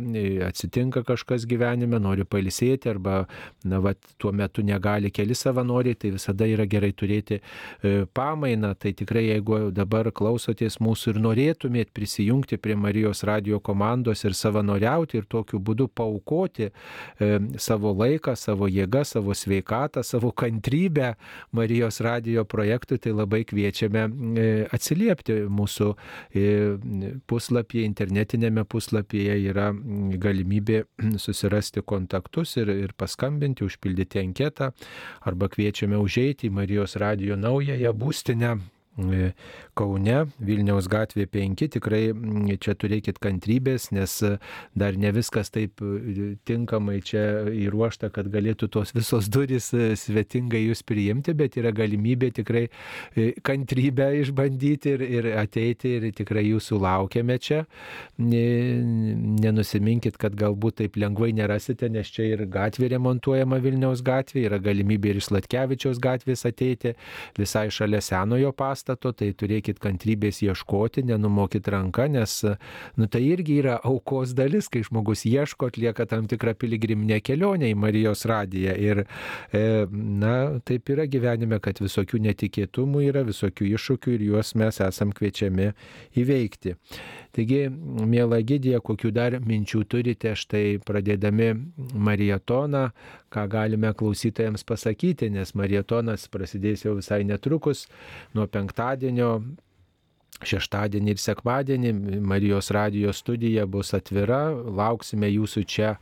atsitinka 0.46 1.04
kažkas 1.08 1.48
gyvenime, 1.50 2.00
nori 2.02 2.26
palisėti 2.28 2.92
arba, 2.92 3.24
na, 3.63 3.82
va, 3.84 3.96
tuo 4.19 4.32
metu 4.36 4.63
negali 4.65 5.12
keli 5.12 5.36
savanoriai, 5.36 5.95
tai 5.95 6.12
visada 6.15 6.47
yra 6.47 6.65
gerai 6.69 6.91
turėti 6.93 7.39
e, 7.39 8.05
pamainą. 8.13 8.73
Tai 8.79 8.91
tikrai 8.99 9.25
jeigu 9.29 9.60
dabar 9.75 10.12
klausotės 10.15 10.79
mūsų 10.84 11.13
ir 11.13 11.21
norėtumėt 11.23 11.93
prisijungti 11.95 12.60
prie 12.62 12.75
Marijos 12.79 13.23
radio 13.27 13.62
komandos 13.63 14.25
ir 14.27 14.36
savanoriauti 14.38 15.21
ir 15.21 15.27
tokiu 15.32 15.62
būdu 15.63 15.88
paukoti 15.95 16.69
e, 16.69 17.32
savo 17.58 17.93
laiką, 17.95 18.36
savo 18.39 18.67
jėgą, 18.69 19.05
savo 19.08 19.36
sveikatą, 19.36 20.03
savo 20.03 20.34
kantrybę 20.36 21.13
Marijos 21.55 22.01
radio 22.03 22.45
projektui, 22.45 22.99
tai 22.99 23.15
labai 23.15 23.45
kviečiame 23.47 24.05
e, 24.05 24.47
atsiliepti 24.75 25.39
mūsų 25.49 25.89
puslapyje, 27.29 27.86
internetinėme 27.88 28.63
puslapyje 28.69 29.36
yra 29.49 29.69
galimybė 30.21 30.84
susirasti 31.21 31.84
kontaktus 31.86 32.55
ir, 32.60 32.71
ir 32.73 32.93
paskambinti, 32.97 33.65
užpildyti 33.67 34.09
užpildyti 34.10 34.19
anketą 34.19 34.72
arba 35.26 35.48
kviečiame 35.50 35.98
užeiti 35.98 36.50
į 36.50 36.54
Marijos 36.54 36.95
radijo 36.98 37.36
naująją 37.38 37.93
būstinę 37.93 38.58
Kaune, 39.80 40.16
Vilniaus 40.44 40.90
gatvė 40.92 41.24
5. 41.32 41.62
Tikrai 41.76 42.02
čia 42.60 42.74
turėkit 42.76 43.20
kantrybės, 43.24 43.90
nes 43.96 44.16
dar 44.76 44.98
ne 45.00 45.12
viskas 45.16 45.52
taip 45.56 45.80
tinkamai 46.50 46.98
čia 47.06 47.24
įruošta, 47.48 48.10
kad 48.12 48.28
galėtų 48.32 48.68
tos 48.74 48.92
visos 48.96 49.30
durys 49.32 49.70
svetingai 49.72 50.66
jūs 50.66 50.84
priimti, 50.84 51.36
bet 51.38 51.56
yra 51.62 51.72
galimybė 51.76 52.32
tikrai 52.42 52.66
kantrybę 53.46 54.10
išbandyti 54.20 54.96
ir, 54.98 55.06
ir 55.20 55.30
ateiti 55.40 55.94
ir 55.98 56.10
tikrai 56.18 56.44
jūsų 56.50 56.82
laukiame 56.84 57.40
čia. 57.40 57.62
Nenusiminkit, 58.20 60.20
kad 60.20 60.36
galbūt 60.40 60.82
taip 60.84 61.00
lengvai 61.00 61.32
nerasite, 61.38 61.88
nes 61.94 62.12
čia 62.12 62.34
ir 62.34 62.46
gatvė 62.52 62.92
remontuojama 62.96 63.62
Vilniaus 63.64 64.04
gatvė, 64.04 64.48
yra 64.50 64.60
galimybė 64.64 65.14
ir 65.14 65.24
iš 65.24 65.32
Latkevičiaus 65.38 66.04
gatvės 66.04 66.44
ateiti 66.50 66.96
visai 67.40 67.70
šalia 67.72 68.04
senojo 68.04 68.52
pastato, 68.52 68.88
tai 68.95 69.32
turėkit 69.38 69.80
kantrybės 69.84 70.41
ieškoti, 70.45 71.04
nenumokit 71.10 71.67
ranką, 71.69 72.08
nes 72.12 72.36
nu, 72.97 73.08
tai 73.12 73.21
irgi 73.28 73.60
yra 73.62 73.78
aukos 73.86 74.34
dalis, 74.38 74.69
kai 74.71 74.84
žmogus 74.86 75.25
ieško, 75.30 75.69
atlieka 75.69 76.08
tam 76.10 76.28
tikrą 76.32 76.56
piligriminę 76.60 77.19
kelionę 77.21 77.69
į 77.73 77.78
Marijos 77.80 78.25
radiją. 78.30 78.75
Ir 78.80 79.04
e, 79.04 79.63
na, 79.91 80.36
taip 80.65 80.89
yra 80.93 81.08
gyvenime, 81.10 81.60
kad 81.63 81.82
visokių 81.84 82.21
netikėtumų 82.30 83.06
yra, 83.10 83.25
visokių 83.28 83.69
iššūkių 83.75 84.15
ir 84.17 84.28
juos 84.32 84.56
mes 84.60 84.82
esam 84.86 85.13
kviečiami 85.15 85.71
įveikti. 86.19 86.78
Taigi, 87.36 87.68
mėla 87.70 88.39
gydija, 88.42 88.80
kokiu 88.82 89.12
dar 89.13 89.36
minčių 89.46 89.84
turite 89.86 90.34
štai 90.38 90.80
pradėdami 90.82 91.52
marietoną, 91.94 92.88
ką 93.30 93.46
galime 93.52 93.94
klausytojams 93.94 94.65
pasakyti, 94.65 95.30
nes 95.30 95.54
marietonas 95.54 96.26
prasidės 96.34 96.88
jau 96.88 96.96
visai 96.98 97.22
netrukus 97.30 97.86
nuo 98.34 98.48
penktadienio 98.50 99.34
šeštadienį 100.42 101.13
ir 101.13 101.22
sekmadienį. 101.22 101.94
Marijos 102.26 102.72
radijos 102.74 103.22
studija 103.22 103.68
bus 103.70 103.94
atvira, 103.94 104.48
lauksime 104.54 105.30
jūsų 105.30 105.65
čia 105.70 105.96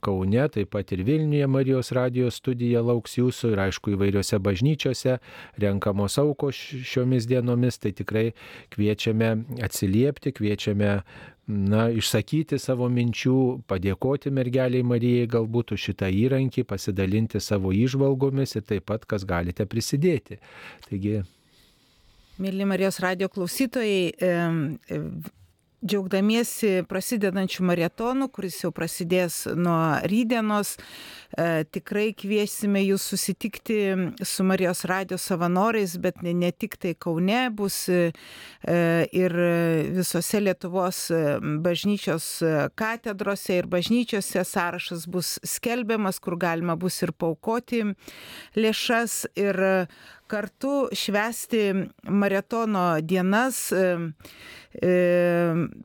Kaune, 0.00 0.44
taip 0.52 0.70
pat 0.74 0.92
ir 0.94 1.02
Vilniuje 1.06 1.46
Marijos 1.50 1.90
radijos 1.96 2.38
studija 2.38 2.82
lauks 2.84 3.16
jūsų 3.18 3.54
ir 3.54 3.62
aišku 3.66 3.94
įvairiose 3.96 4.38
bažnyčiose 4.42 5.16
renkamos 5.62 6.18
aukos 6.20 6.58
šiomis 6.86 7.26
dienomis, 7.30 7.80
tai 7.80 7.92
tikrai 7.96 8.30
kviečiame 8.74 9.32
atsiliepti, 9.64 10.34
kviečiame 10.36 10.92
na, 11.50 11.88
išsakyti 11.90 12.58
savo 12.62 12.88
minčių, 12.92 13.64
padėkoti 13.70 14.30
mergeliai 14.34 14.86
Marijai 14.86 15.26
galbūt 15.30 15.74
už 15.74 15.88
šitą 15.90 16.10
įrankį, 16.12 16.64
pasidalinti 16.68 17.42
savo 17.42 17.74
išvalgomis 17.74 18.56
ir 18.56 18.66
taip 18.68 18.86
pat, 18.90 19.06
kas 19.08 19.26
galite 19.26 19.66
prisidėti. 19.66 20.38
Taigi. 20.86 21.20
Mėly 22.40 22.64
Marijos 22.68 23.00
radio 23.02 23.28
klausytojai, 23.28 24.14
džiaugdamiesi 25.80 26.84
prasidedančių 26.88 27.64
maratoną, 27.68 28.28
kuris 28.32 28.58
jau 28.62 28.70
prasidės 28.74 29.42
nuo 29.56 29.96
rydienos, 30.10 30.74
e, 30.76 31.64
tikrai 31.72 32.10
kviesime 32.16 32.82
jūs 32.84 33.06
susitikti 33.12 33.78
su 34.26 34.44
Marijos 34.44 34.84
radio 34.90 35.18
savanoriais, 35.20 35.96
bet 36.02 36.20
ne, 36.22 36.34
ne 36.36 36.52
tik 36.52 36.76
tai 36.80 36.94
Kaune 36.94 37.46
bus 37.56 37.82
e, 37.88 38.10
ir 39.16 39.36
visose 39.96 40.42
Lietuvos 40.42 41.06
bažnyčios 41.64 42.28
katedrose 42.78 43.60
ir 43.60 43.68
bažnyčiose 43.70 44.44
sąrašas 44.44 45.06
bus 45.10 45.38
skelbiamas, 45.46 46.20
kur 46.20 46.36
galima 46.40 46.76
bus 46.76 47.00
ir 47.02 47.12
paukoti 47.16 47.84
lėšas 48.56 49.24
ir 49.40 49.60
kartu 50.30 50.88
švesti 50.96 51.66
maratono 52.08 52.86
dienas. 53.02 53.68
E, 53.72 53.84
E, 54.70 54.90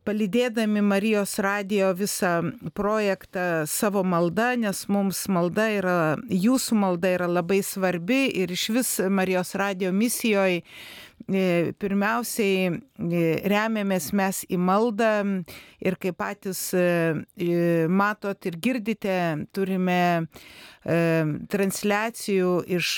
palydėdami 0.06 0.84
Marijos 0.86 1.40
radijo 1.42 1.88
visą 1.98 2.36
projektą 2.78 3.66
savo 3.66 4.04
maldą, 4.06 4.52
nes 4.62 4.84
mums 4.94 5.24
malda 5.26 5.66
yra, 5.74 5.96
jūsų 6.30 6.78
malda 6.78 7.16
yra 7.16 7.26
labai 7.26 7.64
svarbi 7.66 8.28
ir 8.44 8.54
iš 8.54 8.68
vis 8.76 8.92
Marijos 9.10 9.56
radijo 9.58 9.90
misijoje 9.90 10.62
pirmiausiai 11.82 12.70
e, 12.70 13.24
remiamės 13.50 14.12
mes 14.14 14.44
į 14.46 14.60
maldą 14.62 15.12
ir 15.82 15.98
kaip 15.98 16.20
patys 16.22 16.68
matot 17.90 18.46
ir 18.46 18.60
girdite, 18.62 19.18
turime 19.50 20.28
transliacijų 20.86 22.52
iš 22.78 22.90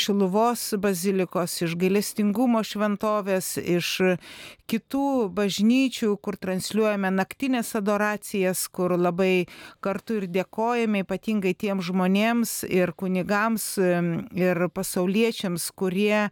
Šiluvos 0.00 0.62
bazilikos, 0.80 1.58
iš 1.66 1.74
gailestingumo 1.76 2.62
šventovės, 2.64 3.58
iš 3.60 3.98
kitų 4.72 5.28
bažnyčių, 5.36 6.14
kur 6.24 6.38
transliuojame 6.40 7.10
naktinės 7.12 7.74
adoracijas, 7.76 8.64
kur 8.72 8.94
labai 8.96 9.44
kartu 9.84 10.22
ir 10.22 10.28
dėkojame 10.32 11.02
ypatingai 11.04 11.52
tiem 11.58 11.82
žmonėms 11.84 12.62
ir 12.70 12.94
kunigams 12.96 13.66
ir 13.76 14.62
pasauliečiams, 14.72 15.68
kurie 15.76 16.16
e, 16.22 16.30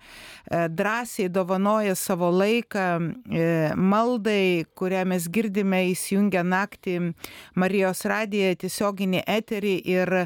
drąsiai 0.69 1.29
dovanoja 1.29 1.97
savo 1.99 2.31
laiką 2.33 2.87
e, 2.97 3.49
maldai, 3.77 4.65
kurią 4.79 5.05
mes 5.13 5.29
girdime 5.29 5.85
įsijungę 5.93 6.45
naktį 6.47 6.97
Marijos 7.61 8.07
radiją 8.09 8.55
tiesioginį 8.65 9.25
eterį 9.29 9.77
ir 9.85 10.17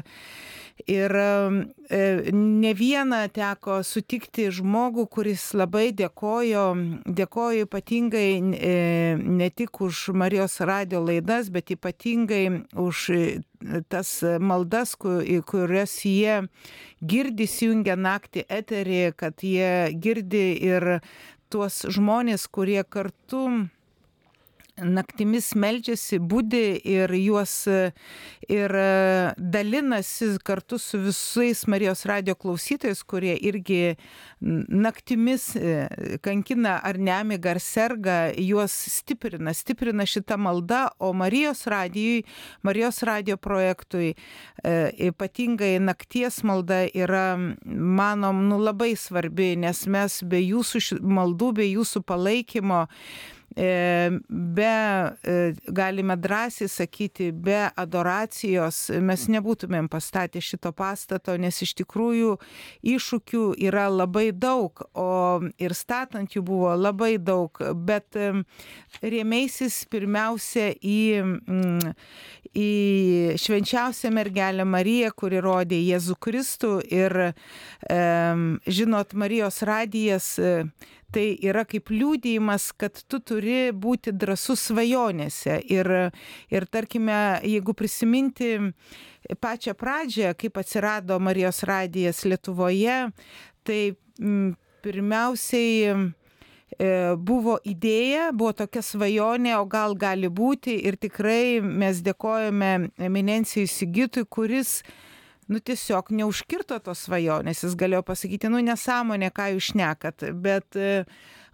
Ir 0.83 1.15
e, 1.15 2.31
ne 2.35 2.71
vieną 2.75 3.21
teko 3.31 3.77
sutikti 3.87 4.49
žmogų, 4.51 5.05
kuris 5.07 5.45
labai 5.55 5.93
dėkojo, 5.95 6.65
dėkojo 7.07 7.63
ypatingai 7.63 8.29
e, 8.35 8.73
ne 9.15 9.47
tik 9.55 9.79
už 9.81 10.09
Marijos 10.11 10.59
radio 10.67 10.99
laidas, 11.05 11.47
bet 11.49 11.71
ypatingai 11.71 12.43
už 12.75 13.05
tas 13.87 14.11
maldas, 14.43 14.97
kurias 14.99 15.95
jie 16.03 16.41
girdi, 17.01 17.47
įjungia 17.47 17.95
naktį 17.95 18.43
eterį, 18.51 18.99
kad 19.15 19.41
jie 19.47 19.95
girdi 19.95 20.45
ir 20.59 20.99
tuos 21.49 21.85
žmonės, 21.87 22.49
kurie 22.51 22.83
kartu 22.83 23.47
naktimis 24.81 25.53
meldžiasi, 25.55 26.19
būdi 26.19 26.63
ir 26.83 27.11
juos 27.15 27.53
ir 28.51 28.73
dalinasi 29.37 30.35
kartu 30.43 30.79
su 30.81 30.99
visais 30.99 31.63
Marijos 31.71 32.05
radio 32.05 32.35
klausytojais, 32.35 33.03
kurie 33.07 33.35
irgi 33.39 33.95
naktimis 34.41 35.47
e, 35.55 36.17
kankina 36.23 36.75
ar 36.83 36.99
nemiga 36.99 37.53
ar 37.55 37.61
serga, 37.63 38.17
juos 38.37 38.75
stiprina, 38.97 39.53
stiprina 39.55 40.05
šitą 40.05 40.37
maldą, 40.37 40.85
o 40.99 41.13
Marijos 41.13 41.65
radijui, 41.71 42.25
Marijos 42.63 43.01
radio 43.07 43.37
projektui 43.37 44.11
e, 44.11 44.75
ypatingai 45.07 45.79
nakties 45.79 46.41
malda 46.43 46.83
yra, 46.91 47.37
manom, 47.65 48.43
nu, 48.49 48.59
labai 48.59 48.93
svarbi, 48.99 49.53
nes 49.59 49.85
mes 49.87 50.19
be 50.27 50.43
jūsų 50.43 50.99
maldų, 50.99 51.51
be 51.61 51.71
jūsų 51.71 52.03
palaikymo, 52.05 52.85
E, 52.87 53.44
be, 53.55 55.15
e, 55.23 55.53
galime 55.67 56.17
drąsiai 56.17 56.69
sakyti, 56.69 57.31
be 57.31 57.69
adoracijos 57.75 58.89
mes 58.99 59.27
nebūtumėm 59.31 59.87
pastatę 59.91 60.41
šito 60.43 60.73
pastato, 60.75 61.37
nes 61.39 61.61
iš 61.63 61.75
tikrųjų 61.79 62.35
iššūkių 62.83 63.43
yra 63.63 63.87
labai 63.89 64.31
daug, 64.35 64.83
o 64.93 65.39
ir 65.61 65.75
statant 65.77 66.35
jų 66.35 66.43
buvo 66.43 66.73
labai 66.75 67.15
daug, 67.17 67.55
bet 67.87 68.19
e, 68.19 68.33
rėmėsis 69.01 69.85
pirmiausia 69.87 70.73
į, 70.75 70.99
į 72.55 73.35
švenčiausią 73.41 74.11
mergelę 74.15 74.65
Mariją, 74.67 75.11
kuri 75.15 75.41
rodė 75.43 75.79
Jėzų 75.83 76.15
Kristų 76.23 76.75
ir 76.87 77.17
žinot, 78.79 79.13
Marijos 79.13 79.61
radijas 79.67 80.35
tai 81.15 81.25
yra 81.47 81.63
kaip 81.67 81.91
liūdėjimas, 81.93 82.69
kad 82.79 82.99
tu 83.07 83.21
turi 83.23 83.71
būti 83.71 84.11
drasus 84.15 84.65
svajonėse. 84.69 85.61
Ir, 85.71 85.89
ir 86.51 86.67
tarkime, 86.71 87.39
jeigu 87.45 87.75
prisiminti 87.77 88.51
pačią 89.41 89.75
pradžią, 89.79 90.33
kaip 90.37 90.59
atsirado 90.61 91.19
Marijos 91.23 91.63
radijas 91.67 92.25
Lietuvoje, 92.27 92.99
tai 93.65 93.79
m, 94.19 94.53
pirmiausiai 94.85 95.71
e, 95.89 95.95
buvo 97.17 97.57
idėja, 97.63 98.29
buvo 98.35 98.53
tokia 98.57 98.83
svajonė, 98.85 99.55
o 99.59 99.65
gal 99.69 99.95
gali 99.95 100.29
būti. 100.29 100.75
Ir 100.87 100.99
tikrai 101.01 101.61
mes 101.63 102.01
dėkojame 102.05 102.91
eminencijai 102.97 103.67
Sigitui, 103.69 104.25
kuris 104.25 104.81
nu 105.47 105.61
tiesiog 105.61 106.09
neužkirto 106.15 106.77
tos 106.81 107.05
svajonės, 107.05 107.63
jis 107.65 107.77
galėjo 107.77 108.01
pasakyti, 108.07 108.49
nu 108.49 108.61
nesąmonė, 108.65 109.29
ką 109.35 109.51
jūs 109.53 109.71
šnekat, 109.71 110.25
bet 110.41 110.77
e, 110.79 111.03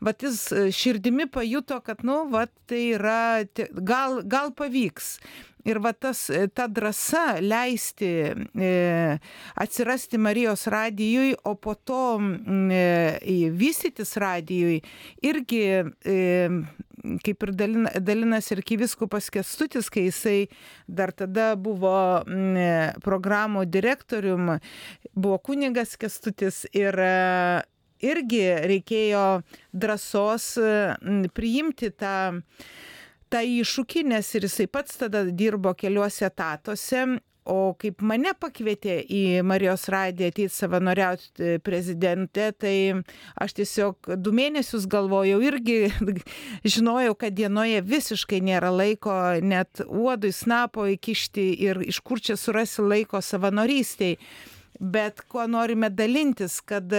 vat 0.03 0.23
jis 0.23 0.45
e, 0.55 0.63
širdimi 0.75 1.27
pajuto, 1.31 1.81
kad, 1.83 2.05
nu, 2.07 2.21
vat 2.31 2.53
tai 2.71 2.85
yra, 2.95 3.43
gal, 3.75 4.21
gal 4.23 4.53
pavyks. 4.55 5.17
Ir 5.67 5.77
va 5.83 5.93
tas, 5.93 6.29
e, 6.33 6.47
ta 6.47 6.67
drąsa 6.67 7.39
leisti 7.41 8.11
e, 8.31 8.71
atsirasti 9.55 10.17
Marijos 10.17 10.67
radijui, 10.71 11.35
o 11.43 11.55
po 11.55 11.75
to 11.75 12.17
e, 12.71 13.49
vystytis 13.53 14.15
radijui, 14.21 14.79
irgi 15.21 15.63
e, 15.69 16.49
kaip 17.23 17.45
ir 17.45 17.51
dalina, 17.57 17.91
dalinas 17.99 18.49
ir 18.53 18.61
kiviskupas 18.65 19.29
Kestutis, 19.33 19.89
kai 19.93 20.07
jisai 20.07 20.39
dar 20.87 21.13
tada 21.13 21.53
buvo 21.55 21.93
e, 22.25 22.69
programų 23.03 23.65
direktorium, 23.69 24.55
buvo 25.13 25.39
kunigas 25.45 25.97
Kestutis 25.99 26.63
ir 26.73 26.97
e, 26.97 27.13
irgi 28.01 28.43
reikėjo 28.65 29.25
drąsos 29.77 30.47
priimti 31.37 31.91
tą 31.93 32.15
tą 33.31 33.41
iššūkį, 33.47 34.05
nes 34.11 34.31
ir 34.35 34.47
jisai 34.47 34.67
pats 34.71 34.99
tada 35.01 35.25
dirbo 35.25 35.73
keliuose 35.77 36.27
etatuose. 36.27 37.05
O 37.49 37.73
kaip 37.73 38.03
mane 38.05 38.35
pakvietė 38.37 38.99
į 39.01 39.41
Marijos 39.49 39.87
radiją 39.89 40.29
ateiti 40.29 40.53
savanoriauti 40.53 41.55
prezidente, 41.65 42.51
tai 42.53 42.75
aš 43.41 43.55
tiesiog 43.57 44.11
du 44.21 44.33
mėnesius 44.37 44.85
galvojau 44.85 45.39
irgi, 45.41 45.79
žinojau, 46.75 47.15
kad 47.17 47.33
dienoje 47.33 47.81
visiškai 47.81 48.43
nėra 48.45 48.69
laiko 48.69 49.17
net 49.41 49.81
uodui 49.87 50.29
snapo 50.37 50.85
įkišti 50.93 51.47
ir 51.65 51.81
iš 51.81 52.03
kur 52.05 52.21
čia 52.21 52.37
surasi 52.37 52.85
laiko 52.85 53.23
savanorystiai. 53.25 54.19
Bet 54.81 55.25
kuo 55.29 55.43
norime 55.49 55.89
dalintis, 55.93 56.59
kad 56.65 56.93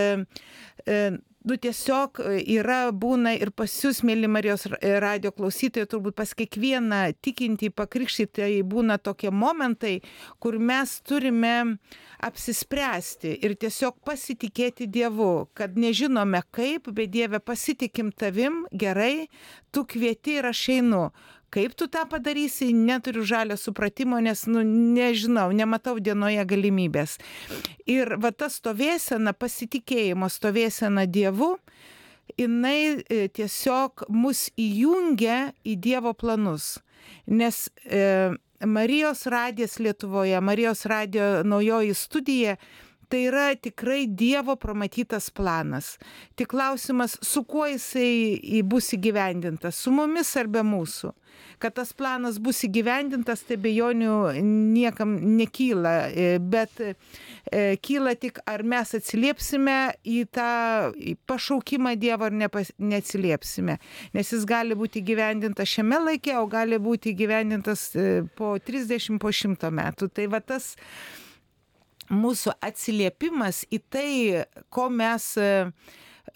nu 1.45 1.57
tiesiog 1.59 2.21
e, 2.23 2.37
yra, 2.55 2.93
būna 2.95 3.35
ir 3.39 3.51
pas 3.57 3.73
jūs, 3.85 4.03
mėly 4.07 4.31
Marijos 4.31 4.69
radio 5.03 5.33
klausytojai, 5.35 5.89
turbūt 5.91 6.17
pas 6.19 6.35
kiekvieną 6.39 7.03
tikintį 7.25 7.73
pakrikštytai 7.79 8.63
būna 8.69 8.99
tokie 9.03 9.33
momentai, 9.35 9.97
kur 10.43 10.59
mes 10.63 10.95
turime 11.07 11.55
apsispręsti 12.23 13.35
ir 13.43 13.57
tiesiog 13.59 13.99
pasitikėti 14.07 14.87
Dievu, 14.87 15.49
kad 15.59 15.75
nežinome 15.75 16.45
kaip, 16.55 16.91
bet 16.95 17.11
Dieve 17.11 17.43
pasitikim 17.43 18.13
tavim, 18.15 18.63
gerai, 18.71 19.27
tu 19.75 19.87
kvieti 19.89 20.39
ir 20.39 20.53
aš 20.53 20.69
einu. 20.79 21.07
Kaip 21.53 21.75
tu 21.77 21.87
tą 21.93 22.07
padarysi, 22.09 22.71
neturiu 22.73 23.25
žalio 23.29 23.59
supratimo, 23.61 24.21
nes, 24.25 24.47
nu, 24.49 24.63
nežinau, 24.65 25.51
nematau 25.53 25.99
dienoje 26.01 26.45
galimybės. 26.49 27.19
Ir 27.85 28.17
va 28.23 28.31
ta 28.33 28.49
stovėsena, 28.49 29.35
pasitikėjimo 29.37 30.31
stovėsena 30.33 31.05
Dievu, 31.05 31.51
jinai 32.41 32.79
e, 33.05 33.27
tiesiog 33.29 34.07
mus 34.09 34.47
įjungia 34.57 35.53
į 35.69 35.77
Dievo 35.77 36.15
planus. 36.17 36.79
Nes 37.29 37.67
e, 37.85 38.33
Marijos 38.65 39.27
radijas 39.27 39.77
Lietuvoje, 39.83 40.41
Marijos 40.41 40.87
radijo 40.87 41.43
naujoji 41.45 41.95
studija, 41.95 42.57
tai 43.13 43.27
yra 43.29 43.51
tikrai 43.61 44.07
Dievo 44.09 44.57
pramatytas 44.57 45.29
planas. 45.31 45.97
Tik 46.37 46.49
klausimas, 46.55 47.19
su 47.21 47.45
kuo 47.45 47.67
jisai 47.69 48.63
bus 48.65 48.93
įgyvendintas, 48.97 49.77
su 49.77 49.93
mumis 49.93 50.33
ar 50.41 50.49
be 50.53 50.65
mūsų 50.65 51.13
kad 51.63 51.75
tas 51.75 51.93
planas 51.95 52.39
bus 52.43 52.65
įgyvendintas, 52.67 53.45
tai 53.47 53.57
bejonių 53.63 54.17
niekam 54.43 55.15
nekyla, 55.39 55.95
e, 56.11 56.27
bet 56.43 56.81
e, 56.83 56.95
kyla 57.83 58.17
tik, 58.19 58.41
ar 58.51 58.65
mes 58.67 58.95
atsiliepsime 58.99 59.77
į 60.03 60.25
tą 60.35 60.49
pašaukimą 61.31 61.95
Dievo 62.03 62.27
ar 62.27 62.35
nepas, 62.35 62.73
neatsiliepsime. 62.83 63.79
Nes 64.17 64.33
jis 64.35 64.47
gali 64.49 64.77
būti 64.79 65.03
įgyvendintas 65.05 65.71
šiame 65.77 66.03
laike, 66.09 66.35
o 66.41 66.49
gali 66.51 66.81
būti 66.83 67.15
įgyvendintas 67.15 67.91
e, 67.95 68.09
po 68.39 68.57
30, 68.59 69.21
po 69.23 69.31
100 69.31 69.71
metų. 69.79 70.11
Tai 70.13 70.29
va 70.35 70.43
tas 70.43 70.73
mūsų 72.13 72.55
atsiliepimas 72.63 73.65
į 73.73 73.83
tai, 73.93 74.13
ko 74.73 74.89
mes 74.93 75.33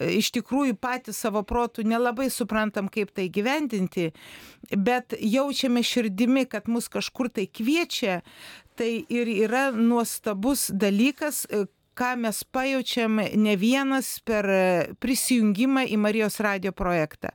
iš 0.02 0.32
tikrųjų 0.34 0.76
patys 0.80 1.20
savo 1.22 1.42
protų 1.46 1.84
nelabai 1.86 2.28
suprantam, 2.32 2.90
kaip 2.92 3.12
tai 3.16 3.28
gyvendinti, 3.32 4.10
bet 4.72 5.14
jaučiame 5.20 5.82
širdimi, 5.86 6.46
kad 6.50 6.68
mus 6.68 6.90
kažkur 6.92 7.30
tai 7.32 7.46
kviečia, 7.46 8.20
tai 8.76 9.06
ir 9.08 9.30
yra 9.30 9.70
nuostabus 9.72 10.68
dalykas, 10.74 11.46
ką 11.96 12.12
mes 12.20 12.42
pajaučiam 12.52 13.20
ne 13.40 13.54
vienas 13.56 14.18
per 14.26 14.48
prisijungimą 15.00 15.86
į 15.88 15.96
Marijos 16.00 16.40
radio 16.44 16.74
projektą. 16.76 17.30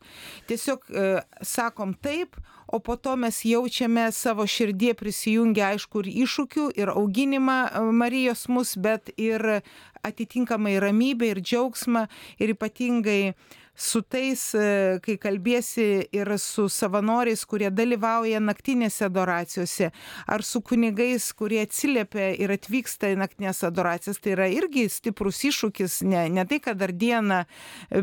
Tiesiog 0.50 0.86
e, 0.86 1.06
sakom 1.42 1.96
taip, 1.98 2.38
o 2.72 2.80
po 2.80 2.95
to 2.95 3.15
mes 3.19 3.43
jaučiame 3.45 4.11
savo 4.11 4.47
širdie 4.47 4.93
prisijungę, 4.97 5.63
aišku, 5.74 6.03
ir 6.03 6.26
iššūkių, 6.26 6.67
ir 6.80 6.91
auginimą 6.95 7.57
e, 7.67 7.82
Marijos 7.91 8.47
mus, 8.47 8.76
bet 8.80 9.11
ir 9.17 9.61
atitinkamai 10.03 10.80
ramybę 10.82 11.32
ir 11.34 11.41
džiaugsmą 11.43 12.07
ir 12.39 12.55
ypatingai 12.55 13.34
su 13.82 14.01
tais, 14.05 14.43
e, 14.53 14.99
kai 15.03 15.17
kalbėsi 15.21 15.86
ir 16.13 16.29
su 16.39 16.67
savanoriais, 16.69 17.43
kurie 17.49 17.71
dalyvauja 17.73 18.41
naktinėse 18.43 19.07
adoracijose, 19.07 19.91
ar 20.27 20.45
su 20.45 20.61
kunigais, 20.61 21.32
kurie 21.38 21.63
atsiliepia 21.65 22.32
ir 22.38 22.53
atvyksta 22.53 23.11
į 23.11 23.19
naktinės 23.23 23.63
adoracijas, 23.67 24.21
tai 24.21 24.36
yra 24.36 24.49
irgi 24.53 24.88
stiprus 24.91 25.41
iššūkis, 25.49 26.01
ne, 26.07 26.27
ne 26.29 26.45
tai, 26.45 26.61
kad 26.63 26.79
dar 26.82 26.93
dieną, 26.93 27.43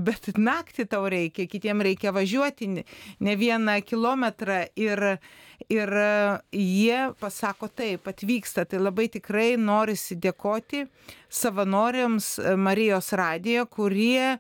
bet 0.04 0.32
naktį 0.36 0.88
tau 0.90 1.06
reikia, 1.08 1.46
kitiems 1.50 1.86
reikia 1.86 2.14
važiuoti 2.16 2.72
ne 2.74 3.36
vieną 3.38 3.78
kilometrą 3.86 4.64
ir 4.76 5.18
ir 5.66 5.90
e, 5.92 6.38
jie 6.54 7.00
pasako 7.20 7.68
taip, 7.68 8.06
atvyksta. 8.08 8.64
Tai 8.68 8.80
labai 8.82 9.08
tikrai 9.12 9.56
norisi 9.58 10.16
dėkoti 10.16 10.84
savanoriams 11.28 12.36
e, 12.38 12.54
Marijos 12.56 13.12
radijo, 13.18 13.66
kurie 13.66 14.38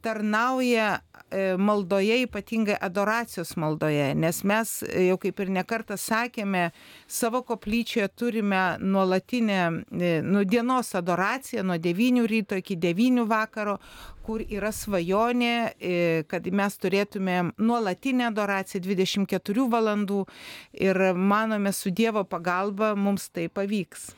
tarnauja 0.00 1.00
e, 1.30 1.56
maldoje, 1.56 2.20
ypatingai 2.26 2.76
adoracijos 2.80 3.54
maldoje, 3.56 4.12
nes 4.14 4.42
mes 4.44 4.74
jau 5.08 5.16
kaip 5.20 5.40
ir 5.44 5.52
nekartą 5.58 5.96
sakėme, 6.00 6.68
savo 7.06 7.42
koplyčioje 7.46 8.08
turime 8.16 8.62
nuolatinę 8.80 9.60
nu, 10.24 10.44
dienos 10.44 10.94
adoraciją 10.98 11.64
nuo 11.64 11.78
9 11.78 12.26
ryto 12.28 12.58
iki 12.60 12.76
9 12.76 13.26
vakaro, 13.28 13.78
kur 14.28 14.42
yra 14.44 14.68
svajonė, 14.74 15.54
e, 15.80 15.92
kad 16.28 16.44
mes 16.52 16.74
turėtumėm 16.76 17.54
nuolatinę 17.64 18.26
adoraciją 18.28 18.82
24 18.84 19.64
valandų 19.72 20.24
ir 20.76 21.00
manome 21.16 21.72
su 21.72 21.88
Dievo 21.88 22.26
pagalba 22.28 22.90
mums 22.92 23.30
tai 23.32 23.46
pavyks. 23.48 24.10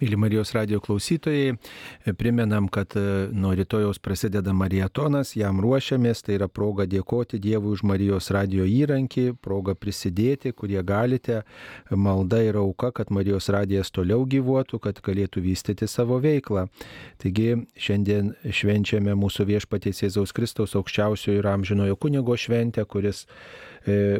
Mėly 0.00 0.16
Marijos 0.16 0.54
radio 0.56 0.80
klausytojai, 0.80 1.52
e, 1.52 2.14
primenam, 2.16 2.70
kad 2.72 2.96
e, 2.96 3.02
nuo 3.36 3.52
rytojaus 3.58 4.00
prasideda 4.00 4.54
marietonas, 4.56 5.34
jam 5.36 5.60
ruošiamės, 5.60 6.24
tai 6.24 6.38
yra 6.38 6.48
proga 6.48 6.88
dėkoti 6.88 7.42
Dievui 7.42 7.74
už 7.76 7.84
Marijos 7.90 8.30
radio 8.32 8.64
įrankį, 8.64 9.26
proga 9.44 9.76
prisidėti, 9.76 10.54
kurie 10.56 10.80
galite, 10.80 11.42
malda 11.90 12.40
ir 12.46 12.56
auka, 12.62 12.94
kad 12.96 13.12
Marijos 13.12 13.50
radijas 13.52 13.92
toliau 13.92 14.24
gyvuotų, 14.24 14.80
kad 14.88 15.04
galėtų 15.04 15.44
vystyti 15.44 15.90
savo 15.90 16.16
veiklą. 16.24 16.70
Taigi 17.20 17.60
šiandien 17.76 18.32
švenčiame 18.48 19.12
mūsų 19.20 19.49
viešpaties 19.50 20.04
Jėzaus 20.04 20.34
Kristaus 20.36 20.76
aukščiausiojo 20.78 21.42
ir 21.42 21.50
amžinojo 21.50 21.98
kunigo 22.00 22.36
šventę, 22.38 22.86
kuris 22.88 23.26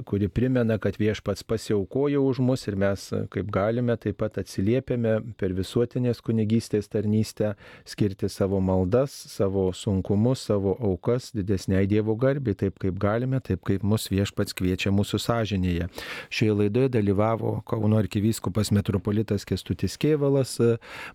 kuri 0.05 0.29
primena, 0.29 0.79
kad 0.79 0.97
viešpats 0.99 1.45
pasiaukojo 1.45 2.23
už 2.25 2.41
mus 2.41 2.67
ir 2.69 2.77
mes 2.81 3.07
kaip 3.33 3.51
galime 3.53 3.97
taip 4.01 4.17
pat 4.23 4.39
atsiliepiame 4.41 5.19
per 5.41 5.53
visuotinės 5.57 6.23
kunigystės 6.25 6.89
tarnystę 6.89 7.55
skirti 7.85 8.29
savo 8.33 8.61
maldas, 8.61 9.13
savo 9.13 9.69
sunkumus, 9.77 10.47
savo 10.49 10.77
aukas 10.81 11.31
didesniai 11.37 11.87
Dievo 11.91 12.15
garbiai, 12.17 12.57
taip 12.57 12.79
kaip 12.81 12.99
galime, 13.01 13.41
taip 13.45 13.65
kaip 13.67 13.85
mus 13.85 14.09
viešpats 14.13 14.57
kviečia 14.57 14.93
mūsų 14.95 15.21
sąžinėje. 15.27 15.91
Šioje 16.31 16.57
laidoje 16.63 16.93
dalyvavo 16.97 17.61
Kauno 17.69 17.99
arkivyskupas 18.01 18.73
metropolitas 18.75 19.45
Kestutis 19.49 19.99
Kievalas, 20.01 20.57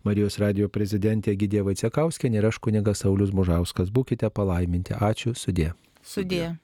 Marijos 0.05 0.39
radio 0.41 0.69
prezidentė 0.69 1.35
Gidė 1.39 1.65
Vaicekauskė 1.65 2.29
ir 2.33 2.49
aš 2.51 2.59
kunigas 2.61 3.05
Saulis 3.05 3.33
Mužauskas. 3.33 3.89
Būkite 3.93 4.29
palaiminti. 4.29 4.93
Ačiū, 4.97 5.33
sudė. 5.37 5.73
Sudė. 6.05 6.55